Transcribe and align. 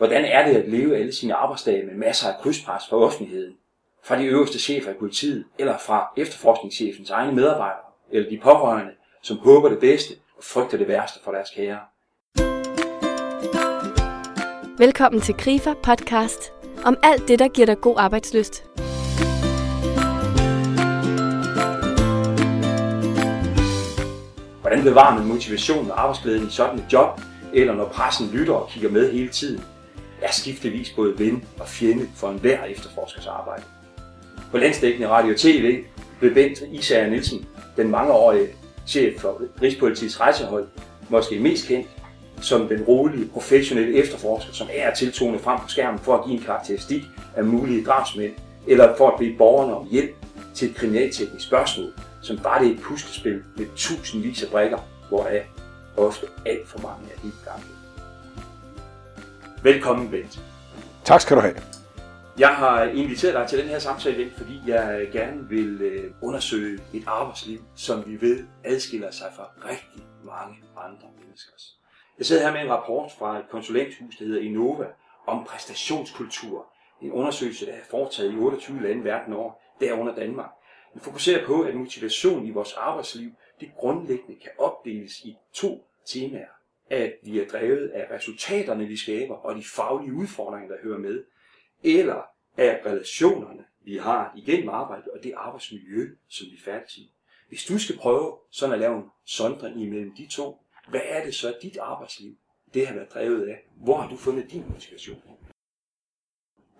Hvordan 0.00 0.24
er 0.24 0.48
det 0.48 0.56
at 0.56 0.68
leve 0.68 0.96
alle 0.96 1.12
sine 1.12 1.34
arbejdsdage 1.34 1.86
med 1.86 1.94
masser 1.94 2.28
af 2.28 2.34
krydspres 2.42 2.82
fra 2.90 2.96
offentligheden? 2.96 3.54
Fra 4.04 4.18
de 4.18 4.24
øverste 4.24 4.58
chefer 4.58 4.90
i 4.90 4.94
politiet, 4.98 5.44
eller 5.58 5.78
fra 5.78 6.12
efterforskningschefens 6.16 7.10
egne 7.10 7.32
medarbejdere, 7.32 7.84
eller 8.10 8.30
de 8.30 8.40
pårørende, 8.42 8.92
som 9.22 9.38
håber 9.38 9.68
det 9.68 9.78
bedste 9.78 10.14
og 10.36 10.44
frygter 10.44 10.78
det 10.78 10.88
værste 10.88 11.20
for 11.24 11.32
deres 11.32 11.50
kære. 11.50 11.78
Velkommen 14.78 15.20
til 15.20 15.34
Grifer 15.34 15.74
podcast 15.82 16.52
om 16.84 16.96
alt 17.02 17.28
det, 17.28 17.38
der 17.38 17.48
giver 17.48 17.66
dig 17.66 17.80
god 17.80 17.94
arbejdsløst. 17.98 18.64
Hvordan 24.60 24.84
bevarer 24.84 25.14
man 25.14 25.26
motivationen 25.26 25.90
og 25.90 26.02
arbejdsglæden 26.02 26.46
i 26.46 26.50
sådan 26.50 26.78
et 26.78 26.92
job, 26.92 27.20
eller 27.54 27.74
når 27.74 27.88
pressen 27.88 28.30
lytter 28.32 28.54
og 28.54 28.68
kigger 28.68 28.90
med 28.90 29.12
hele 29.12 29.28
tiden? 29.28 29.69
Er 30.22 30.32
skiftevis 30.32 30.90
både 30.90 31.18
ven 31.18 31.44
og 31.60 31.68
fjende 31.68 32.08
for 32.16 32.30
enhver 32.30 32.64
efterforskers 32.64 33.26
arbejde. 33.26 33.62
På 34.50 34.58
landsdækkende 34.58 35.08
radio 35.08 35.32
og 35.32 35.38
tv 35.38 35.84
blev 36.18 36.34
Bent 36.34 36.62
Isager 36.72 37.10
Nielsen, 37.10 37.46
den 37.76 37.90
mangeårige 37.90 38.48
chef 38.86 39.20
for 39.20 39.42
Rigspolitiets 39.62 40.20
rejsehold, 40.20 40.66
måske 41.08 41.38
mest 41.38 41.66
kendt 41.66 41.86
som 42.40 42.68
den 42.68 42.82
rolige, 42.82 43.28
professionelle 43.28 43.98
efterforsker, 43.98 44.52
som 44.52 44.68
er 44.72 44.94
tiltone 44.94 45.38
frem 45.38 45.60
på 45.60 45.68
skærmen 45.68 46.00
for 46.00 46.16
at 46.16 46.24
give 46.24 46.36
en 46.36 46.42
karakteristik 46.42 47.02
af 47.36 47.44
mulige 47.44 47.84
drabsmænd, 47.84 48.32
eller 48.66 48.96
for 48.96 49.10
at 49.10 49.18
bede 49.18 49.34
borgerne 49.38 49.76
om 49.76 49.86
hjælp 49.90 50.14
til 50.54 50.70
et 50.70 50.76
kriminalteknisk 50.76 51.46
spørgsmål, 51.46 51.92
som 52.22 52.44
var 52.44 52.58
det 52.58 52.70
et 52.70 52.80
puslespil 52.80 53.42
med 53.56 53.66
tusindvis 53.76 54.42
af 54.42 54.48
brikker, 54.48 54.78
hvoraf 55.08 55.46
ofte 55.96 56.26
alt 56.46 56.68
for 56.68 56.78
mange 56.78 57.12
er 57.16 57.20
helt 57.22 57.44
gamle. 57.44 57.79
Velkommen, 59.62 60.10
Bent. 60.10 60.40
Tak 61.04 61.20
skal 61.20 61.36
du 61.36 61.40
have. 61.40 61.56
Jeg 62.38 62.56
har 62.56 62.82
inviteret 62.84 63.34
dig 63.34 63.48
til 63.48 63.58
den 63.58 63.68
her 63.68 63.78
samtale, 63.78 64.30
fordi 64.30 64.60
jeg 64.66 65.08
gerne 65.12 65.48
vil 65.48 65.82
øh, 65.82 66.12
undersøge 66.22 66.78
et 66.94 67.04
arbejdsliv, 67.06 67.58
som 67.76 68.06
vi 68.06 68.20
ved 68.20 68.46
adskiller 68.64 69.10
sig 69.10 69.26
fra 69.36 69.48
rigtig 69.68 70.02
mange 70.24 70.56
andre 70.76 71.08
menneskers. 71.18 71.78
Jeg 72.18 72.26
sidder 72.26 72.42
her 72.42 72.52
med 72.52 72.60
en 72.60 72.70
rapport 72.70 73.12
fra 73.18 73.38
et 73.38 73.44
konsulenthus, 73.50 74.16
der 74.18 74.24
hedder 74.24 74.40
Innova, 74.40 74.86
om 75.26 75.44
præstationskultur. 75.44 76.66
En 77.02 77.12
undersøgelse, 77.12 77.66
der 77.66 77.72
er 77.72 77.84
foretaget 77.90 78.32
i 78.32 78.36
28 78.36 78.82
lande 78.82 79.04
verden 79.04 79.32
over, 79.34 79.52
derunder 79.80 80.14
Danmark. 80.14 80.50
Den 80.92 81.00
fokuserer 81.00 81.46
på, 81.46 81.62
at 81.62 81.74
motivation 81.74 82.46
i 82.46 82.50
vores 82.50 82.72
arbejdsliv, 82.72 83.30
det 83.60 83.68
grundlæggende 83.76 84.40
kan 84.40 84.50
opdeles 84.58 85.20
i 85.24 85.36
to 85.52 85.86
temaer. 86.06 86.59
At 86.90 87.12
vi 87.22 87.40
er 87.40 87.48
drevet 87.48 87.88
af 87.88 88.06
resultaterne, 88.10 88.84
vi 88.84 88.96
skaber, 88.96 89.34
og 89.34 89.56
de 89.56 89.64
faglige 89.64 90.14
udfordringer, 90.14 90.68
der 90.68 90.82
hører 90.82 90.98
med. 90.98 91.24
Eller 91.82 92.22
af 92.56 92.82
relationerne, 92.86 93.64
vi 93.84 93.96
har 93.96 94.32
igennem 94.36 94.68
arbejdet, 94.68 95.08
og 95.08 95.22
det 95.22 95.32
arbejdsmiljø, 95.36 96.08
som 96.28 96.46
vi 96.52 96.60
færdes 96.64 96.96
i. 96.96 97.14
Hvis 97.48 97.64
du 97.64 97.78
skal 97.78 97.96
prøve 97.98 98.36
sådan 98.50 98.72
at 98.72 98.78
lave 98.80 98.96
en 98.96 99.04
sondring 99.24 99.82
imellem 99.82 100.14
de 100.16 100.26
to, 100.26 100.56
hvad 100.88 101.00
er 101.04 101.24
det 101.24 101.34
så, 101.34 101.54
dit 101.62 101.76
arbejdsliv, 101.76 102.34
det 102.74 102.86
har 102.86 102.94
været 102.94 103.14
drevet 103.14 103.48
af? 103.48 103.66
Hvor 103.76 103.96
har 103.96 104.08
du 104.08 104.16
fundet 104.16 104.50
din 104.50 104.64
motivation? 104.72 105.22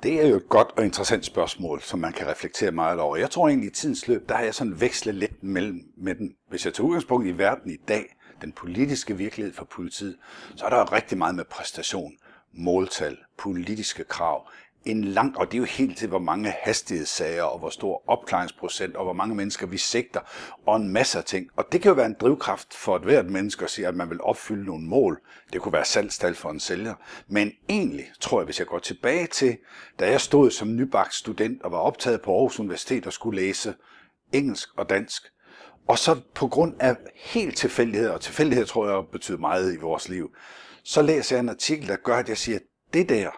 Det 0.02 0.24
er 0.24 0.28
jo 0.28 0.36
et 0.36 0.48
godt 0.48 0.68
og 0.76 0.84
interessant 0.84 1.24
spørgsmål, 1.24 1.80
som 1.80 1.98
man 1.98 2.12
kan 2.12 2.26
reflektere 2.26 2.72
meget 2.72 3.00
over. 3.00 3.16
Jeg 3.16 3.30
tror 3.30 3.48
egentlig, 3.48 3.70
i 3.70 3.74
tidens 3.74 4.08
løb, 4.08 4.28
der 4.28 4.34
har 4.34 4.44
jeg 4.44 4.54
sådan 4.54 4.80
vekslet 4.80 5.14
lidt 5.14 5.42
mellem 5.42 5.92
med 5.96 6.14
den. 6.14 6.36
Hvis 6.48 6.64
jeg 6.64 6.74
tager 6.74 6.86
udgangspunkt 6.86 7.26
i 7.26 7.38
verden 7.38 7.70
i 7.70 7.76
dag, 7.76 8.16
den 8.40 8.52
politiske 8.52 9.16
virkelighed 9.16 9.54
for 9.54 9.64
politiet, 9.64 10.16
så 10.56 10.64
er 10.64 10.70
der 10.70 10.92
rigtig 10.92 11.18
meget 11.18 11.34
med 11.34 11.44
præstation, 11.44 12.12
måltal, 12.52 13.16
politiske 13.38 14.04
krav, 14.04 14.48
en 14.84 15.04
lang, 15.04 15.38
og 15.38 15.46
det 15.46 15.54
er 15.54 15.58
jo 15.58 15.64
helt 15.64 15.98
til, 15.98 16.08
hvor 16.08 16.18
mange 16.18 16.54
hastighedssager, 16.62 17.42
og 17.42 17.58
hvor 17.58 17.70
stor 17.70 18.02
opklaringsprocent, 18.06 18.96
og 18.96 19.04
hvor 19.04 19.12
mange 19.12 19.34
mennesker 19.34 19.66
vi 19.66 19.78
sigter, 19.78 20.20
og 20.66 20.76
en 20.76 20.88
masse 20.88 21.18
af 21.18 21.24
ting. 21.24 21.50
Og 21.56 21.64
det 21.72 21.82
kan 21.82 21.88
jo 21.88 21.94
være 21.94 22.06
en 22.06 22.16
drivkraft 22.20 22.74
for 22.74 22.96
et 22.96 23.02
hvert 23.02 23.26
menneske 23.26 23.64
at 23.64 23.70
sige, 23.70 23.86
at 23.86 23.94
man 23.94 24.10
vil 24.10 24.22
opfylde 24.22 24.64
nogle 24.64 24.84
mål. 24.84 25.20
Det 25.52 25.60
kunne 25.60 25.72
være 25.72 25.84
salgstal 25.84 26.34
for 26.34 26.50
en 26.50 26.60
sælger. 26.60 26.94
Men 27.28 27.52
egentlig 27.68 28.04
tror 28.20 28.40
jeg, 28.40 28.44
hvis 28.44 28.58
jeg 28.58 28.66
går 28.66 28.78
tilbage 28.78 29.26
til, 29.26 29.58
da 29.98 30.10
jeg 30.10 30.20
stod 30.20 30.50
som 30.50 30.76
nybagt 30.76 31.14
student 31.14 31.62
og 31.62 31.72
var 31.72 31.78
optaget 31.78 32.20
på 32.20 32.34
Aarhus 32.34 32.60
Universitet 32.60 33.06
og 33.06 33.12
skulle 33.12 33.40
læse 33.40 33.74
engelsk 34.32 34.68
og 34.76 34.90
dansk, 34.90 35.22
og 35.88 35.98
så 35.98 36.20
på 36.34 36.48
grund 36.48 36.74
af 36.80 36.96
helt 37.14 37.56
tilfældighed, 37.56 38.08
og 38.08 38.20
tilfældighed 38.20 38.66
tror 38.66 38.88
jeg 38.88 39.08
betyder 39.12 39.38
meget 39.38 39.74
i 39.74 39.76
vores 39.76 40.08
liv, 40.08 40.34
så 40.84 41.02
læser 41.02 41.36
jeg 41.36 41.40
en 41.40 41.48
artikel, 41.48 41.88
der 41.88 41.96
gør, 41.96 42.16
at 42.16 42.28
jeg 42.28 42.38
siger, 42.38 42.58
det 42.92 43.08
der, 43.08 43.30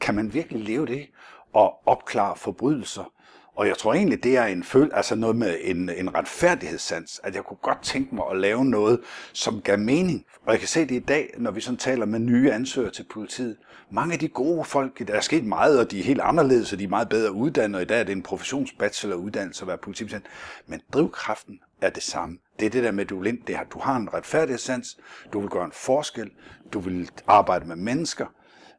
kan 0.00 0.14
man 0.14 0.34
virkelig 0.34 0.60
leve 0.64 0.86
det 0.86 1.06
og 1.52 1.74
opklare 1.86 2.36
forbrydelser? 2.36 3.12
Og 3.60 3.66
jeg 3.66 3.78
tror 3.78 3.94
egentlig, 3.94 4.24
det 4.24 4.36
er 4.36 4.44
en 4.44 4.64
føl, 4.64 4.90
altså 4.92 5.14
noget 5.14 5.36
med 5.36 5.56
en, 5.60 5.88
en 5.88 6.14
retfærdighedssans, 6.14 7.20
at 7.24 7.34
jeg 7.34 7.44
kunne 7.44 7.56
godt 7.62 7.82
tænke 7.82 8.14
mig 8.14 8.24
at 8.30 8.36
lave 8.36 8.64
noget, 8.64 9.00
som 9.32 9.60
gav 9.60 9.78
mening. 9.78 10.24
Og 10.46 10.52
jeg 10.52 10.58
kan 10.58 10.68
se 10.68 10.80
det 10.80 10.90
i 10.90 10.98
dag, 10.98 11.34
når 11.38 11.50
vi 11.50 11.60
sådan 11.60 11.76
taler 11.76 12.06
med 12.06 12.18
nye 12.18 12.52
ansøgere 12.52 12.90
til 12.90 13.06
politiet. 13.10 13.56
Mange 13.90 14.12
af 14.12 14.18
de 14.18 14.28
gode 14.28 14.64
folk, 14.64 15.08
der 15.08 15.14
er 15.14 15.20
sket 15.20 15.44
meget, 15.44 15.78
og 15.78 15.90
de 15.90 16.00
er 16.00 16.04
helt 16.04 16.20
anderledes, 16.20 16.72
og 16.72 16.78
de 16.78 16.84
er 16.84 16.88
meget 16.88 17.08
bedre 17.08 17.32
uddannet, 17.32 17.76
og 17.76 17.82
i 17.82 17.84
dag 17.84 18.00
er 18.00 18.04
det 18.04 18.12
en 18.12 18.22
professionsbacheloruddannelse 18.22 19.62
at 19.62 19.68
være 19.68 19.78
politibetjent. 19.78 20.26
Men 20.66 20.80
drivkraften 20.92 21.60
er 21.80 21.90
det 21.90 22.02
samme. 22.02 22.38
Det 22.60 22.66
er 22.66 22.70
det 22.70 22.84
der 22.84 22.92
med, 22.92 23.04
at 23.04 23.10
du 23.10 23.22
vil, 23.22 23.38
det 23.46 23.56
her, 23.56 23.64
du 23.64 23.78
har 23.78 23.96
en 23.96 24.14
retfærdighedssans, 24.14 24.98
du 25.32 25.40
vil 25.40 25.48
gøre 25.48 25.64
en 25.64 25.72
forskel, 25.72 26.30
du 26.72 26.80
vil 26.80 27.10
arbejde 27.26 27.68
med 27.68 27.76
mennesker, 27.76 28.26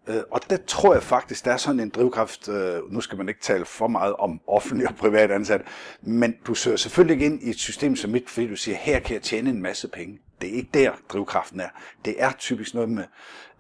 Øh, 0.08 0.22
og 0.32 0.50
der 0.50 0.58
tror 0.68 0.94
jeg 0.94 1.04
faktisk, 1.04 1.46
der 1.46 1.52
er 1.52 1.58
sådan 1.58 1.80
en 1.80 1.90
drivkraft, 1.90 2.50
øh, 2.50 2.92
nu 2.92 3.02
skal 3.02 3.18
man 3.18 3.30
ikke 3.30 3.42
tale 3.42 3.66
for 3.66 3.88
meget 3.88 4.16
om 4.16 4.42
offentlig 4.48 4.88
og 4.88 4.96
privat 4.96 5.32
ansat, 5.32 5.62
men 6.02 6.36
du 6.48 6.54
søger 6.54 6.78
selvfølgelig 6.78 7.14
ikke 7.14 7.26
ind 7.26 7.44
i 7.44 7.50
et 7.50 7.60
system 7.60 7.96
som 7.96 8.12
mit, 8.12 8.30
fordi 8.30 8.48
du 8.48 8.56
siger, 8.56 8.78
her 8.78 9.00
kan 9.00 9.14
jeg 9.14 9.22
tjene 9.22 9.50
en 9.50 9.62
masse 9.62 9.88
penge. 9.88 10.20
Det 10.42 10.50
er 10.50 10.54
ikke 10.54 10.70
der, 10.74 10.92
drivkraften 11.10 11.60
er. 11.60 11.70
Det 12.06 12.16
er 12.18 12.32
typisk 12.32 12.74
noget 12.74 12.90
med 12.90 13.04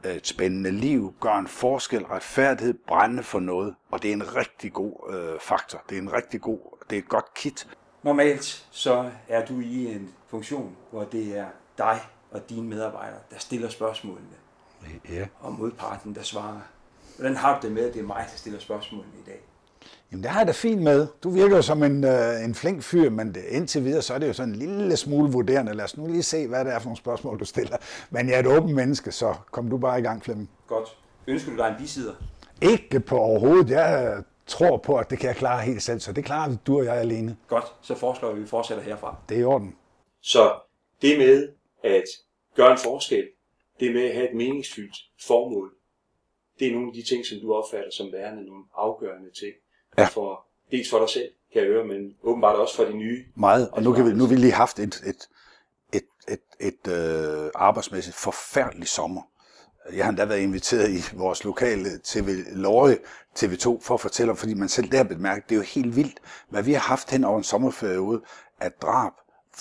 øh, 0.03 0.15
et 0.15 0.27
spændende 0.27 0.71
liv, 0.71 1.13
gør 1.19 1.33
en 1.33 1.47
forskel, 1.47 2.03
retfærdighed, 2.03 2.73
brænde 2.87 3.23
for 3.23 3.39
noget, 3.39 3.75
og 3.91 4.03
det 4.03 4.09
er 4.09 4.13
en 4.13 4.35
rigtig 4.35 4.73
god 4.73 5.13
øh, 5.13 5.39
faktor. 5.39 5.83
Det 5.89 5.97
er 5.97 6.01
en 6.01 6.13
rigtig 6.13 6.41
god, 6.41 6.77
det 6.89 6.95
er 6.95 6.99
et 6.99 7.09
godt 7.09 7.33
kit. 7.33 7.67
Normalt 8.03 8.67
så 8.71 9.11
er 9.27 9.45
du 9.45 9.59
i 9.59 9.85
en 9.85 10.09
funktion, 10.27 10.75
hvor 10.91 11.03
det 11.03 11.37
er 11.37 11.45
dig 11.77 11.99
og 12.31 12.49
dine 12.49 12.67
medarbejdere, 12.67 13.19
der 13.31 13.39
stiller 13.39 13.69
spørgsmålene 13.69 14.40
Ja. 15.09 15.25
Og 15.39 15.53
modparten, 15.53 16.15
der 16.15 16.23
svarer. 16.23 16.59
Hvordan 17.17 17.35
har 17.35 17.59
du 17.59 17.67
det 17.67 17.75
med, 17.75 17.87
at 17.87 17.93
det 17.93 17.99
er 17.99 18.05
mig, 18.05 18.25
der 18.31 18.37
stiller 18.37 18.59
spørgsmål 18.59 19.05
i 19.19 19.29
dag? 19.29 19.39
Jamen, 20.11 20.23
det 20.23 20.31
har 20.31 20.39
jeg 20.39 20.47
da 20.47 20.51
fint 20.51 20.81
med. 20.81 21.07
Du 21.23 21.29
virker 21.29 21.55
jo 21.55 21.61
som 21.61 21.83
en, 21.83 22.03
øh, 22.03 22.43
en 22.43 22.55
flink 22.55 22.83
fyr, 22.83 23.09
men 23.09 23.33
det, 23.33 23.43
indtil 23.43 23.85
videre, 23.85 24.01
så 24.01 24.13
er 24.13 24.17
det 24.17 24.27
jo 24.27 24.33
sådan 24.33 24.53
en 24.53 24.59
lille 24.59 24.97
smule 24.97 25.31
vurderende. 25.31 25.73
Lad 25.73 25.85
os 25.85 25.97
nu 25.97 26.07
lige 26.07 26.23
se, 26.23 26.47
hvad 26.47 26.65
det 26.65 26.73
er 26.73 26.79
for 26.79 26.85
nogle 26.85 26.97
spørgsmål, 26.97 27.39
du 27.39 27.45
stiller. 27.45 27.77
Men 28.09 28.29
jeg 28.29 28.35
er 28.35 28.39
et 28.39 28.47
åbent 28.47 28.75
menneske, 28.75 29.11
så 29.11 29.35
kom 29.51 29.69
du 29.69 29.77
bare 29.77 29.99
i 29.99 30.01
gang, 30.01 30.23
Flemming. 30.23 30.49
Godt. 30.67 30.97
Ønsker 31.27 31.51
du 31.51 31.57
dig 31.57 31.67
en 31.67 31.75
bisider? 31.77 32.13
Ikke 32.61 32.99
på 32.99 33.17
overhovedet. 33.17 33.69
Jeg 33.69 34.23
tror 34.47 34.77
på, 34.77 34.97
at 34.97 35.09
det 35.09 35.19
kan 35.19 35.27
jeg 35.27 35.35
klare 35.35 35.61
helt 35.61 35.83
selv, 35.83 35.99
så 35.99 36.11
det 36.11 36.25
klarer 36.25 36.55
du 36.67 36.77
og 36.77 36.85
jeg 36.85 36.95
alene. 36.95 37.37
Godt, 37.47 37.65
så 37.81 37.95
foreslår 37.95 38.31
vi, 38.31 38.35
at 38.39 38.43
vi 38.43 38.47
fortsætter 38.47 38.83
herfra. 38.83 39.15
Det 39.29 39.37
er 39.37 39.41
i 39.41 39.43
orden. 39.43 39.75
Så 40.21 40.53
det 41.01 41.17
med 41.17 41.49
at 41.83 42.03
gøre 42.55 42.71
en 42.71 42.77
forskel, 42.77 43.23
det 43.81 43.93
med 43.93 44.03
at 44.03 44.13
have 44.13 44.29
et 44.29 44.35
meningsfyldt 44.35 44.97
formål, 45.27 45.73
det 46.59 46.67
er 46.67 46.71
nogle 46.71 46.87
af 46.87 46.93
de 46.93 47.03
ting, 47.09 47.25
som 47.25 47.37
du 47.39 47.53
opfatter 47.53 47.91
som 47.91 48.11
værende 48.11 48.45
nogle 48.45 48.63
afgørende 48.77 49.31
ting. 49.39 49.53
Ja. 49.97 50.05
For, 50.05 50.45
dels 50.71 50.89
for 50.89 50.99
dig 50.99 51.09
selv, 51.09 51.29
kan 51.53 51.61
jeg 51.61 51.69
høre, 51.71 51.85
men 51.85 52.15
åbenbart 52.23 52.55
også 52.55 52.75
for 52.75 52.83
de 52.83 52.93
nye. 52.93 53.25
Meget, 53.35 53.69
og 53.69 53.83
nu, 53.83 53.93
kan 53.93 54.05
vi, 54.05 54.11
nu 54.11 54.23
har 54.23 54.29
vi 54.29 54.35
lige 54.35 54.51
haft 54.51 54.79
et, 54.79 55.01
et, 55.05 55.29
et, 55.93 56.07
et, 56.27 56.41
et 56.59 56.91
øh, 56.91 57.51
arbejdsmæssigt 57.55 58.15
forfærdeligt 58.15 58.89
sommer. 58.89 59.21
Jeg 59.93 60.05
har 60.05 60.09
endda 60.09 60.25
været 60.25 60.39
inviteret 60.39 60.89
i 60.89 61.17
vores 61.17 61.43
lokale 61.43 61.89
TV 62.03 62.29
Lorge 62.55 62.97
TV2 63.39 63.81
for 63.81 63.93
at 63.93 63.99
fortælle 63.99 64.31
om, 64.31 64.37
fordi 64.37 64.53
man 64.53 64.69
selv 64.69 64.91
der 64.91 65.03
bemærket, 65.03 65.49
det 65.49 65.55
er 65.55 65.59
jo 65.59 65.65
helt 65.65 65.95
vildt, 65.95 66.19
hvad 66.49 66.63
vi 66.63 66.73
har 66.73 66.79
haft 66.79 67.11
hen 67.11 67.23
over 67.23 67.37
en 67.37 67.43
sommerperiode 67.43 68.21
af 68.59 68.71
drab, 68.71 69.13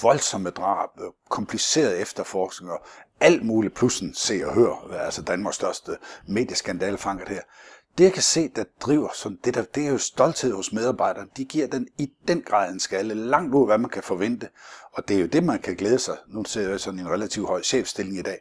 voldsomme 0.03 0.51
drab, 0.51 0.89
komplicerede 1.29 1.99
efterforskninger, 1.99 2.77
alt 3.21 3.47
muligt, 3.47 3.75
plus 3.75 4.01
en 4.01 4.15
se 4.15 4.43
og 4.47 4.55
hør, 4.55 4.93
altså 4.93 5.23
Danmarks 5.23 5.57
største 5.57 5.97
medieskandale 6.27 6.99
fanget 6.99 7.29
her. 7.29 7.41
Det 7.99 8.05
jeg 8.05 8.13
kan 8.13 8.23
se, 8.23 8.49
der 8.49 8.65
driver 8.81 9.09
sådan, 9.15 9.39
det, 9.45 9.55
der, 9.55 9.63
det 9.63 9.87
er 9.87 9.91
jo 9.91 9.99
stolthed 9.99 10.53
hos 10.53 10.73
medarbejderne. 10.73 11.29
De 11.37 11.45
giver 11.45 11.67
den 11.67 11.89
i 11.99 12.13
den 12.29 12.43
grad 12.43 12.73
en 12.73 12.81
skalle, 12.81 13.15
langt 13.15 13.55
ud 13.55 13.67
hvad 13.67 13.79
man 13.79 13.91
kan 13.91 14.03
forvente. 14.03 14.49
Og 14.93 15.09
det 15.09 15.17
er 15.17 15.21
jo 15.21 15.27
det, 15.27 15.45
man 15.45 15.59
kan 15.59 15.77
glæde 15.77 15.99
sig. 15.99 16.17
Nu 16.29 16.45
ser 16.45 16.69
jeg 16.69 16.81
sådan 16.81 17.01
en 17.01 17.11
relativt 17.11 17.49
høj 17.49 17.63
chefstilling 17.63 18.19
i 18.19 18.23
dag. 18.23 18.39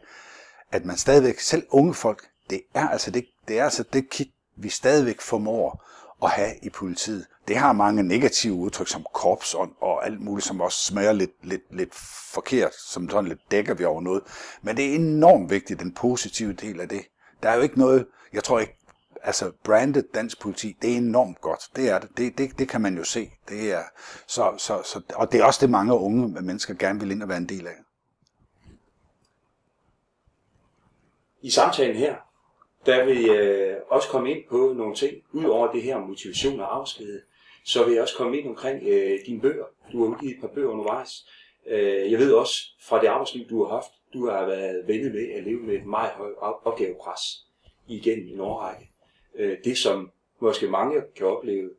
At 0.72 0.86
man 0.86 0.98
stadigvæk, 0.98 1.40
selv 1.40 1.64
unge 1.70 1.94
folk, 1.94 2.28
det 2.50 2.62
er 2.74 2.88
altså 2.88 3.12
det, 3.12 3.26
det, 3.48 3.60
er 3.60 3.64
altså 3.64 3.84
det 3.94 4.10
kit, 4.10 4.32
vi 4.58 4.70
stadigvæk 4.70 5.22
formår 5.22 5.86
at 6.24 6.30
have 6.30 6.52
i 6.62 6.70
politiet. 6.70 7.26
Det 7.48 7.58
har 7.58 7.74
mange 7.74 8.04
negative 8.04 8.54
udtryk 8.54 8.88
som 8.88 9.06
korpsånd 9.14 9.72
og 9.82 10.06
alt 10.06 10.22
muligt, 10.22 10.48
som 10.48 10.62
også 10.62 10.86
smager 10.86 11.12
lidt, 11.12 11.32
lidt, 11.44 11.76
lidt 11.76 11.96
forkert, 12.34 12.74
som 12.76 13.10
sådan 13.10 13.28
lidt 13.28 13.52
dækker 13.52 13.74
vi 13.74 13.86
over 13.86 14.02
noget. 14.02 14.22
Men 14.62 14.78
det 14.78 14.92
er 14.92 14.96
enormt 14.96 15.50
vigtigt, 15.50 15.80
den 15.80 15.94
positive 15.94 16.54
del 16.54 16.82
af 16.82 16.90
det. 16.90 17.02
Der 17.44 17.50
er 17.50 17.56
jo 17.56 17.62
ikke 17.62 17.80
noget, 17.80 18.08
jeg 18.34 18.44
tror 18.44 18.60
ikke, 18.60 18.78
altså 19.24 19.52
branded 19.64 20.04
dansk 20.14 20.42
politi, 20.42 20.78
det 20.82 20.94
er 20.94 20.98
enormt 20.98 21.42
godt. 21.42 21.60
Det 21.76 21.90
er 21.90 22.00
det. 22.00 22.10
Det, 22.18 22.38
det, 22.38 22.60
det 22.60 22.70
kan 22.70 22.82
man 22.82 22.98
jo 22.98 23.04
se. 23.04 23.32
Det 23.50 23.74
er, 23.74 23.84
så, 24.28 24.54
så, 24.58 24.82
så, 24.84 25.02
og 25.16 25.32
det 25.32 25.40
er 25.40 25.46
også 25.46 25.62
det, 25.62 25.70
mange 25.70 25.94
unge 25.94 26.42
mennesker 26.42 26.74
gerne 26.74 27.00
vil 27.00 27.12
ind 27.12 27.24
og 27.24 27.30
være 27.30 27.38
en 27.38 27.50
del 27.50 27.68
af. 27.68 27.76
I 31.42 31.50
samtalen 31.50 31.96
her, 31.96 32.16
der 32.86 33.06
vil 33.06 33.22
jeg 33.22 33.78
også 33.88 34.10
komme 34.10 34.32
ind 34.32 34.44
på 34.50 34.74
nogle 34.78 34.96
ting, 34.96 35.24
udover 35.34 35.72
det 35.72 35.82
her 35.82 35.96
om 35.96 36.08
motivation 36.08 36.60
og 36.60 36.76
afsked, 36.76 37.22
så 37.66 37.84
vil 37.84 37.94
jeg 37.94 38.02
også 38.02 38.16
komme 38.18 38.38
ind 38.38 38.48
omkring 38.48 38.84
øh, 38.88 39.20
dine 39.26 39.42
bøger. 39.42 39.66
Du 39.92 40.04
har 40.04 40.12
udgivet 40.12 40.36
et 40.36 40.42
par 40.42 40.48
bøger 40.48 40.70
undervejs. 40.70 41.26
Øh, 41.68 42.12
jeg 42.12 42.20
ved 42.20 42.34
også 42.34 42.54
fra 42.82 43.02
det 43.02 43.08
arbejdsliv, 43.08 43.50
du 43.50 43.64
har 43.64 43.76
haft, 43.76 43.92
du 44.14 44.30
har 44.30 44.46
været 44.46 44.88
vennet 44.88 45.12
med 45.12 45.30
at 45.30 45.44
leve 45.44 45.60
med 45.60 45.76
et 45.76 45.86
meget 45.86 46.12
højt 46.12 46.34
opgavepres 46.40 47.22
igennem 47.88 48.28
en 48.34 48.40
årrække. 48.40 48.90
Øh, 49.36 49.58
det, 49.64 49.78
som 49.78 50.12
måske 50.40 50.68
mange 50.68 51.02
kan 51.16 51.28
opleve, 51.28 51.70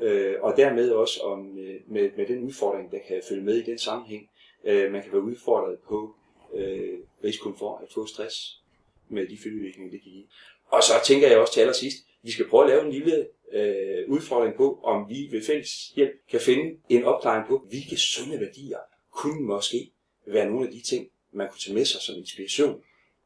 øh, 0.00 0.36
og 0.40 0.56
dermed 0.56 0.90
også 0.90 1.20
om, 1.20 1.58
øh, 1.58 1.80
med, 1.86 2.10
med 2.16 2.26
den 2.26 2.44
udfordring, 2.44 2.92
der 2.92 2.98
kan 3.08 3.22
følge 3.28 3.42
med 3.42 3.56
i 3.56 3.62
den 3.62 3.78
sammenhæng. 3.78 4.30
Øh, 4.64 4.92
man 4.92 5.02
kan 5.02 5.12
være 5.12 5.22
udfordret 5.22 5.78
på 5.88 6.14
øh, 6.54 6.98
risikoen 7.24 7.56
for 7.56 7.76
at 7.76 7.92
få 7.94 8.06
stress 8.06 8.60
med 9.10 9.28
de 9.28 9.38
følgevirkninger, 9.42 9.90
det 9.90 10.02
kan 10.02 10.12
give. 10.12 10.26
Og 10.66 10.82
så 10.82 10.92
tænker 11.04 11.28
jeg 11.28 11.38
også 11.38 11.52
til 11.52 11.60
allersidst, 11.60 11.96
vi 12.22 12.30
skal 12.30 12.48
prøve 12.48 12.64
at 12.64 12.70
lave 12.70 12.84
en 12.84 12.92
lille 12.92 13.26
øh, 13.52 14.08
udfordring 14.08 14.56
på, 14.56 14.80
om 14.84 15.08
vi 15.08 15.28
ved 15.30 15.44
fælles 15.44 15.92
hjælp 15.96 16.12
kan 16.30 16.40
finde 16.40 16.76
en 16.88 17.04
opklaring 17.04 17.46
på, 17.48 17.66
hvilke 17.68 17.96
sunde 17.96 18.40
værdier 18.40 18.78
kunne 19.10 19.40
måske 19.40 19.92
være 20.26 20.46
nogle 20.46 20.66
af 20.66 20.72
de 20.72 20.80
ting, 20.80 21.08
man 21.32 21.48
kunne 21.48 21.60
tage 21.60 21.74
med 21.74 21.84
sig 21.84 22.00
som 22.00 22.14
inspiration. 22.16 22.82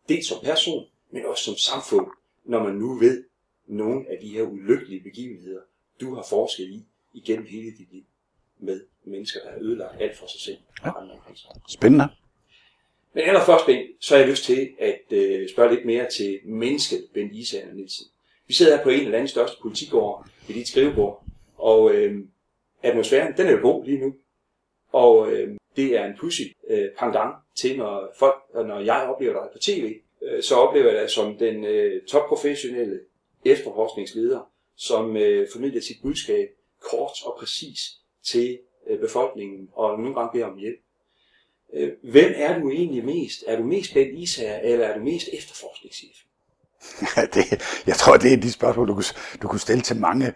Dels 0.08 0.26
som 0.26 0.38
person, 0.44 0.86
men 1.10 1.26
også 1.26 1.44
som 1.44 1.56
samfund, 1.56 2.06
når 2.44 2.62
man 2.62 2.74
nu 2.74 2.98
ved 2.98 3.24
nogle 3.66 4.04
af 4.10 4.18
de 4.22 4.28
her 4.28 4.42
ulykkelige 4.42 5.02
begivenheder, 5.02 5.60
du 6.00 6.14
har 6.14 6.26
forsket 6.30 6.64
i 6.64 6.84
igennem 7.14 7.46
hele 7.46 7.76
dit 7.78 7.92
liv 7.92 8.04
med 8.58 8.80
mennesker, 9.04 9.40
der 9.40 9.50
har 9.50 9.58
ødelagt 9.58 10.02
alt 10.02 10.16
for 10.16 10.26
sig 10.26 10.40
selv 10.40 10.58
og 10.82 11.02
andre 11.02 11.18
Spændende. 11.68 12.08
Men 13.14 13.24
allerførst, 13.24 13.66
Ben, 13.66 13.86
så 14.00 14.14
har 14.14 14.20
jeg 14.20 14.30
lyst 14.30 14.44
til 14.44 14.70
at 14.78 15.02
øh, 15.10 15.48
spørge 15.48 15.74
lidt 15.74 15.86
mere 15.86 16.10
til 16.10 16.40
mennesket, 16.44 17.06
Ben 17.14 17.34
Isager 17.34 17.74
Nielsen. 17.74 18.06
Vi 18.46 18.54
sidder 18.54 18.76
her 18.76 18.82
på 18.82 18.90
en 18.90 19.00
af 19.00 19.06
anden 19.06 19.28
største 19.28 19.56
politikår 19.62 20.26
ved 20.46 20.54
dit 20.54 20.68
skrivebord, 20.68 21.24
og 21.56 21.94
øh, 21.94 22.18
atmosfæren, 22.82 23.36
den 23.36 23.46
er 23.46 23.52
jo 23.52 23.58
god 23.62 23.84
lige 23.84 24.00
nu. 24.00 24.14
Og 24.92 25.32
øh, 25.32 25.56
det 25.76 25.96
er 25.96 26.04
en 26.04 26.16
pussy 26.20 26.42
øh, 26.68 26.88
pendant 26.98 27.34
til, 27.56 27.78
når, 27.78 28.12
folk, 28.18 28.34
når 28.54 28.80
jeg 28.80 29.08
oplever 29.14 29.32
dig 29.32 29.48
på 29.52 29.58
tv, 29.58 29.94
øh, 30.22 30.42
så 30.42 30.54
oplever 30.54 30.92
jeg 30.92 31.00
dig 31.02 31.10
som 31.10 31.38
den 31.38 31.64
øh, 31.64 32.02
topprofessionelle 32.06 33.00
efterforskningsleder, 33.44 34.50
som 34.76 35.16
øh, 35.16 35.48
formidler 35.52 35.80
sit 35.80 35.96
budskab 36.02 36.48
kort 36.90 37.26
og 37.26 37.36
præcis 37.38 37.78
til 38.24 38.58
øh, 38.86 39.00
befolkningen, 39.00 39.68
og 39.72 39.98
nogle 39.98 40.14
gange 40.14 40.30
beder 40.32 40.46
om 40.46 40.58
hjælp. 40.58 40.78
Øh, 41.76 41.90
hvem 42.02 42.32
er 42.36 42.58
du 42.58 42.70
egentlig 42.70 43.04
mest? 43.04 43.44
Er 43.46 43.56
du 43.56 43.64
mest 43.64 43.94
Ben 43.94 44.16
Isager, 44.16 44.58
eller 44.58 44.86
er 44.86 44.98
du 44.98 45.04
mest 45.04 45.28
efterforskningschef? 45.32 46.16
Ja, 47.16 47.24
det, 47.34 47.62
jeg 47.86 47.96
tror, 47.96 48.16
det 48.16 48.32
er 48.32 48.36
de 48.36 48.52
spørgsmål, 48.52 48.88
du 48.88 48.94
kunne, 48.94 49.04
du 49.42 49.48
kunne 49.48 49.60
stille 49.60 49.82
til 49.82 49.96
mange 49.96 50.32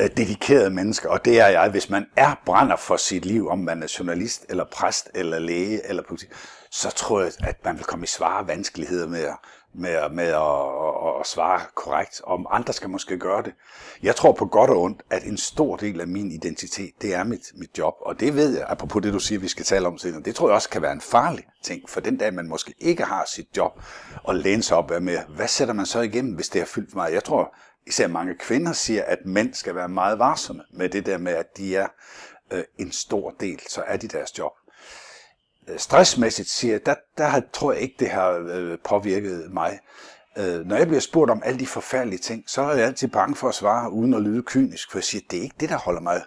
øh, 0.00 0.10
dedikerede 0.16 0.70
mennesker, 0.70 1.08
og 1.08 1.24
det 1.24 1.40
er 1.40 1.46
jeg. 1.46 1.70
Hvis 1.70 1.90
man 1.90 2.06
er 2.16 2.40
brænder 2.46 2.76
for 2.76 2.96
sit 2.96 3.24
liv, 3.24 3.48
om 3.48 3.58
man 3.58 3.82
er 3.82 3.96
journalist, 3.98 4.46
eller 4.48 4.64
præst, 4.72 5.10
eller 5.14 5.38
læge, 5.38 5.88
eller 5.88 6.02
politik, 6.08 6.28
så 6.70 6.90
tror 6.90 7.20
jeg, 7.20 7.32
at 7.40 7.64
man 7.64 7.76
vil 7.76 7.84
komme 7.84 8.04
i 8.04 8.06
svare 8.06 8.46
vanskeligheder 8.46 9.08
med 9.08 9.24
at, 9.24 9.36
med, 9.74 10.10
med 10.10 10.26
at, 10.26 10.89
at, 11.06 11.20
at 11.20 11.26
svare 11.26 11.60
korrekt, 11.74 12.20
om 12.24 12.46
andre 12.50 12.72
skal 12.72 12.90
måske 12.90 13.18
gøre 13.18 13.42
det. 13.42 13.54
Jeg 14.02 14.16
tror 14.16 14.32
på 14.32 14.46
godt 14.46 14.70
og 14.70 14.82
ondt, 14.82 15.02
at 15.10 15.24
en 15.24 15.36
stor 15.36 15.76
del 15.76 16.00
af 16.00 16.06
min 16.06 16.32
identitet, 16.32 16.90
det 17.02 17.14
er 17.14 17.24
mit, 17.24 17.52
mit 17.54 17.78
job, 17.78 17.94
og 18.00 18.20
det 18.20 18.36
ved 18.36 18.56
jeg, 18.56 18.66
apropos 18.68 19.02
det 19.02 19.12
du 19.12 19.18
siger, 19.18 19.38
vi 19.38 19.48
skal 19.48 19.64
tale 19.64 19.86
om 19.86 19.98
senere, 19.98 20.22
det 20.22 20.34
tror 20.34 20.48
jeg 20.48 20.54
også 20.54 20.68
kan 20.68 20.82
være 20.82 20.92
en 20.92 21.00
farlig 21.00 21.44
ting, 21.62 21.88
for 21.88 22.00
den 22.00 22.16
dag 22.16 22.34
man 22.34 22.48
måske 22.48 22.74
ikke 22.78 23.04
har 23.04 23.24
sit 23.24 23.56
job, 23.56 23.82
og 24.24 24.34
læne 24.34 24.62
sig 24.62 24.76
op 24.76 24.90
med, 24.90 25.18
hvad 25.36 25.48
sætter 25.48 25.74
man 25.74 25.86
så 25.86 26.00
igennem, 26.00 26.34
hvis 26.34 26.48
det 26.48 26.60
er 26.60 26.66
fyldt 26.66 26.94
meget? 26.94 27.14
Jeg 27.14 27.24
tror, 27.24 27.54
især 27.86 28.08
mange 28.08 28.34
kvinder 28.34 28.72
siger, 28.72 29.04
at 29.04 29.18
mænd 29.24 29.54
skal 29.54 29.74
være 29.74 29.88
meget 29.88 30.18
varsomme 30.18 30.62
med 30.72 30.88
det 30.88 31.06
der 31.06 31.18
med, 31.18 31.32
at 31.32 31.56
de 31.56 31.76
er 31.76 31.88
øh, 32.52 32.64
en 32.78 32.92
stor 32.92 33.30
del, 33.30 33.60
så 33.68 33.82
er 33.86 33.96
de 33.96 34.08
deres 34.08 34.38
job. 34.38 34.52
Øh, 35.68 35.78
stressmæssigt 35.78 36.48
siger 36.48 36.74
jeg, 36.74 36.86
der, 36.86 36.94
der 37.18 37.40
tror 37.52 37.72
jeg 37.72 37.80
ikke, 37.80 37.96
det 37.98 38.10
har 38.10 38.30
øh, 38.30 38.78
påvirket 38.84 39.52
mig. 39.52 39.78
Øh, 40.38 40.66
når 40.66 40.76
jeg 40.76 40.86
bliver 40.86 41.00
spurgt 41.00 41.30
om 41.30 41.42
alle 41.44 41.60
de 41.60 41.66
forfærdelige 41.66 42.18
ting, 42.18 42.44
så 42.46 42.62
er 42.62 42.76
jeg 42.76 42.86
altid 42.86 43.08
bange 43.08 43.36
for 43.36 43.48
at 43.48 43.54
svare, 43.54 43.90
uden 43.90 44.14
at 44.14 44.22
lyde 44.22 44.42
kynisk, 44.42 44.90
for 44.90 44.98
jeg 44.98 45.04
siger, 45.04 45.22
det 45.30 45.38
er 45.38 45.42
ikke 45.42 45.56
det, 45.60 45.68
der 45.68 45.78
holder 45.78 46.00
mig 46.00 46.22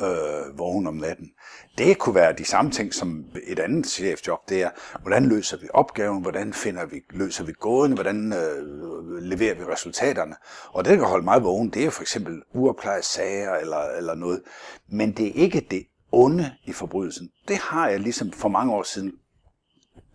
øh, 0.00 0.58
vågen 0.58 0.86
om 0.86 0.94
natten. 0.94 1.30
Det 1.78 1.98
kunne 1.98 2.14
være 2.14 2.32
de 2.32 2.44
samme 2.44 2.70
ting 2.70 2.94
som 2.94 3.24
et 3.46 3.58
andet 3.58 3.86
chefjob, 3.86 4.48
det 4.48 4.62
er, 4.62 4.70
hvordan 5.02 5.26
løser 5.26 5.56
vi 5.56 5.68
opgaven, 5.74 6.22
hvordan 6.22 6.52
finder 6.52 6.86
vi, 6.86 7.00
løser 7.10 7.44
vi 7.44 7.52
gåden, 7.52 7.92
hvordan 7.92 8.32
øh, 8.32 9.22
leverer 9.22 9.54
vi 9.54 9.64
resultaterne. 9.64 10.34
Og 10.72 10.84
det, 10.84 10.90
der 10.90 10.96
kan 10.96 11.08
holde 11.08 11.24
mig 11.24 11.42
vågen, 11.42 11.70
det 11.70 11.84
er 11.84 11.90
for 11.90 12.02
eksempel 12.02 12.42
uopklaret 12.54 13.04
sager 13.04 13.54
eller, 13.54 13.82
eller 13.98 14.14
noget. 14.14 14.42
Men 14.88 15.12
det 15.12 15.26
er 15.26 15.32
ikke 15.34 15.66
det 15.70 15.86
onde 16.12 16.52
i 16.64 16.72
forbrydelsen. 16.72 17.30
Det 17.48 17.56
har 17.56 17.88
jeg 17.88 18.00
ligesom 18.00 18.32
for 18.32 18.48
mange 18.48 18.72
år 18.72 18.82
siden 18.82 19.12